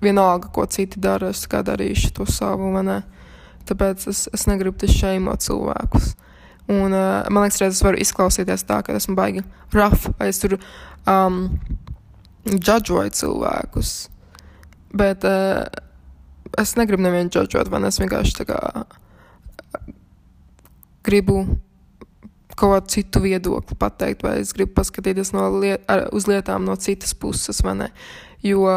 vienalga, 0.02 0.50
ko 0.50 0.66
citi 0.66 1.00
dara, 1.00 1.30
es 1.30 1.46
kā 1.46 1.62
darīšu 1.62 2.10
to 2.18 2.26
savu. 2.26 2.72
Tāpēc 3.68 4.08
es, 4.10 4.26
es 4.34 4.48
negribu 4.50 4.82
te 4.82 4.90
šeimot 4.90 5.44
cilvēkus. 5.44 6.16
Un, 6.72 6.94
uh, 6.94 7.22
man 7.30 7.44
liekas, 7.44 7.60
reizes 7.62 7.82
varu 7.84 8.00
izklausīties 8.02 8.66
tā, 8.66 8.80
ka 8.82 8.94
esmu 8.98 9.14
baigi 9.18 9.42
rough, 9.74 10.10
vai 10.18 10.30
es 10.30 10.38
tur 10.42 10.56
um, 11.06 11.44
judžoju 12.46 13.14
cilvēkus. 13.18 13.92
Bet 14.92 15.24
uh, 15.24 15.64
es 16.60 16.74
negribu 16.76 17.02
nevienu 17.04 17.32
judžot, 17.32 17.70
vai 17.72 17.80
ne? 17.82 17.90
Es 17.92 18.00
vienkārši 18.02 18.38
tā 18.42 18.48
kā 18.50 18.58
gribu 21.02 21.42
kaut 22.52 22.74
kādu 22.76 22.92
citu 22.92 23.22
viedokli 23.24 23.76
pateikt, 23.78 24.22
vai 24.22 24.36
es 24.42 24.52
gribu 24.54 24.76
paskatīties 24.76 25.32
no 25.34 25.48
liet, 25.56 25.82
ar, 25.90 26.06
uz 26.14 26.28
lietām 26.30 26.66
no 26.68 26.76
citas 26.76 27.14
puses, 27.16 27.62
vai 27.64 27.74
ne? 27.78 27.88
Jo 28.44 28.68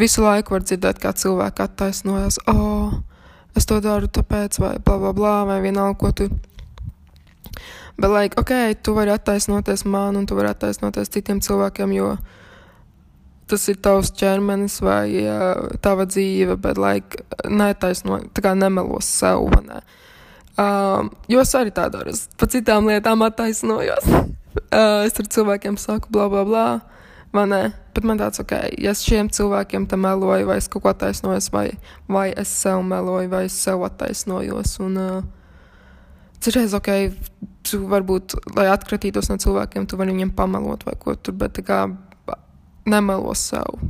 visu 0.00 0.24
laiku 0.24 0.54
var 0.54 0.64
dzirdēt, 0.64 1.00
kā 1.02 1.12
cilvēki 1.16 1.64
attaisnojas, 1.64 2.38
oh, 2.48 3.00
es 3.58 3.66
to 3.68 3.80
daru 3.84 4.08
tāpēc, 4.08 4.60
vai 4.62 4.76
bla, 4.78 4.96
bla, 5.02 5.12
bla, 5.16 5.34
vai 5.48 5.58
vienalga, 5.64 5.98
ko 6.00 6.12
tu. 6.16 6.28
Bet, 8.00 8.08
like, 8.08 8.38
ok, 8.40 8.52
tu 8.80 8.94
vari 8.96 9.12
attaisnoties 9.12 9.84
man, 9.84 10.16
un 10.16 10.28
tu 10.28 10.38
vari 10.38 10.52
attaisnoties 10.54 11.12
citiem 11.12 11.42
cilvēkiem, 11.44 11.92
jo 11.98 12.14
tas 13.50 13.66
ir 13.72 13.80
tavs 13.82 14.12
ķermenis 14.16 14.78
vai 14.84 15.24
uh, 15.24 15.66
tava 15.82 16.06
dzīve, 16.08 16.56
bet, 16.62 16.78
like, 16.80 17.24
netaisno, 17.48 18.20
tā 18.34 18.44
kā 18.44 18.54
nemelos 18.58 19.08
sev, 19.20 19.50
ne? 19.66 19.82
Um, 20.60 21.08
jo 21.30 21.40
es 21.40 21.54
arī 21.56 21.72
tā 21.72 21.86
daru, 21.92 22.12
es 22.12 22.26
pa 22.36 22.48
citām 22.50 22.88
lietām 22.90 23.22
attaisnojos. 23.24 24.08
uh, 24.14 25.02
es 25.06 25.16
ar 25.18 25.28
cilvēkiem 25.36 25.78
saku, 25.80 26.10
bla, 26.12 26.28
bla, 26.32 26.44
bla. 26.46 26.66
Vai 27.32 27.46
ne? 27.46 27.60
Bet 27.94 28.06
man 28.06 28.18
tāds, 28.18 28.42
ok, 28.42 28.56
ja 28.82 28.90
es 28.90 29.04
šiem 29.06 29.30
cilvēkiem 29.30 29.86
te 29.90 29.98
meloju, 29.98 30.48
vai 30.48 30.58
es 30.58 30.66
kaut 30.70 30.82
ko 30.84 30.90
attaisnojos, 30.90 31.50
vai, 31.54 31.68
vai 32.10 32.30
es 32.38 32.50
sev 32.50 32.82
meloju, 32.86 33.30
vai 33.30 33.44
es 33.46 33.58
sev 33.58 33.84
attaisnojos. 33.86 34.78
Un, 34.82 34.98
uh, 34.98 35.20
Cerēs, 36.40 36.72
ok, 36.72 36.88
tu 37.68 37.82
varbūt, 37.90 38.34
lai 38.56 38.70
atkratītos 38.72 39.28
no 39.28 39.36
cilvēkiem, 39.42 39.84
tu 39.84 39.98
vari 40.00 40.14
viņiem 40.14 40.30
pamelot 40.36 40.86
vai 40.88 40.94
ko 40.96 41.12
tur, 41.12 41.36
bet 41.36 41.52
tā 41.58 41.64
kā 41.66 41.82
nemelo 42.88 43.34
sev. 43.38 43.80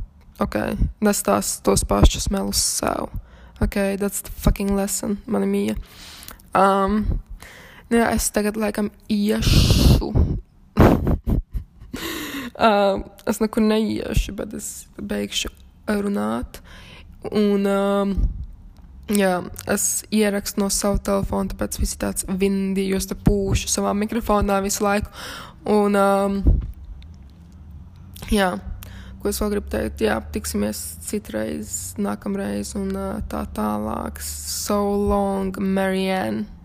Ok, 0.41 0.57
nestās 1.03 1.59
tos 1.61 1.85
pašus 1.85 2.29
melus 2.33 2.61
sev. 2.79 3.11
Ok, 3.61 3.97
that's 4.01 4.21
the 4.25 4.31
fucking 4.31 4.75
lesson, 4.75 5.19
mana 5.29 5.45
mīja. 5.45 5.77
Um, 6.57 7.21
nu 7.91 8.01
jā, 8.01 8.09
es 8.15 8.31
tagad 8.33 8.57
laikam 8.57 8.89
iešu 9.09 10.09
Uh, 12.61 13.01
es 13.29 13.39
nekur 13.41 13.63
neiešu, 13.63 14.35
bet 14.37 14.53
es 14.57 14.69
beigšu 14.97 15.51
runāt. 15.89 16.61
Un, 17.31 17.65
um, 17.67 18.15
jā, 19.11 19.33
es 19.71 19.85
ierakstu 20.13 20.63
no 20.63 20.69
sava 20.73 21.01
telefona, 21.01 21.51
tāpēc 21.53 21.79
viss 21.81 21.97
ir 21.97 22.01
tāds 22.05 22.27
vindi, 22.27 22.87
jo 22.89 22.99
es 23.01 23.09
te 23.09 23.17
pūšu 23.17 23.69
savā 23.71 23.93
mikrofonā 23.97 24.59
visu 24.65 24.85
laiku. 24.85 25.13
Un, 25.69 25.97
um, 25.97 26.39
jā, 28.33 28.53
ko 29.21 29.31
es 29.31 29.41
vēl 29.41 29.53
gribu 29.55 29.71
teikt, 29.73 30.01
jā, 30.05 30.17
tiksimies 30.33 30.79
citreiz, 31.05 31.75
nākamreiz 32.01 32.75
un 32.79 32.95
tā 33.31 33.45
tālāk. 33.55 34.21
So 34.25 34.81
long, 34.95 35.55
Marianne! 35.57 36.60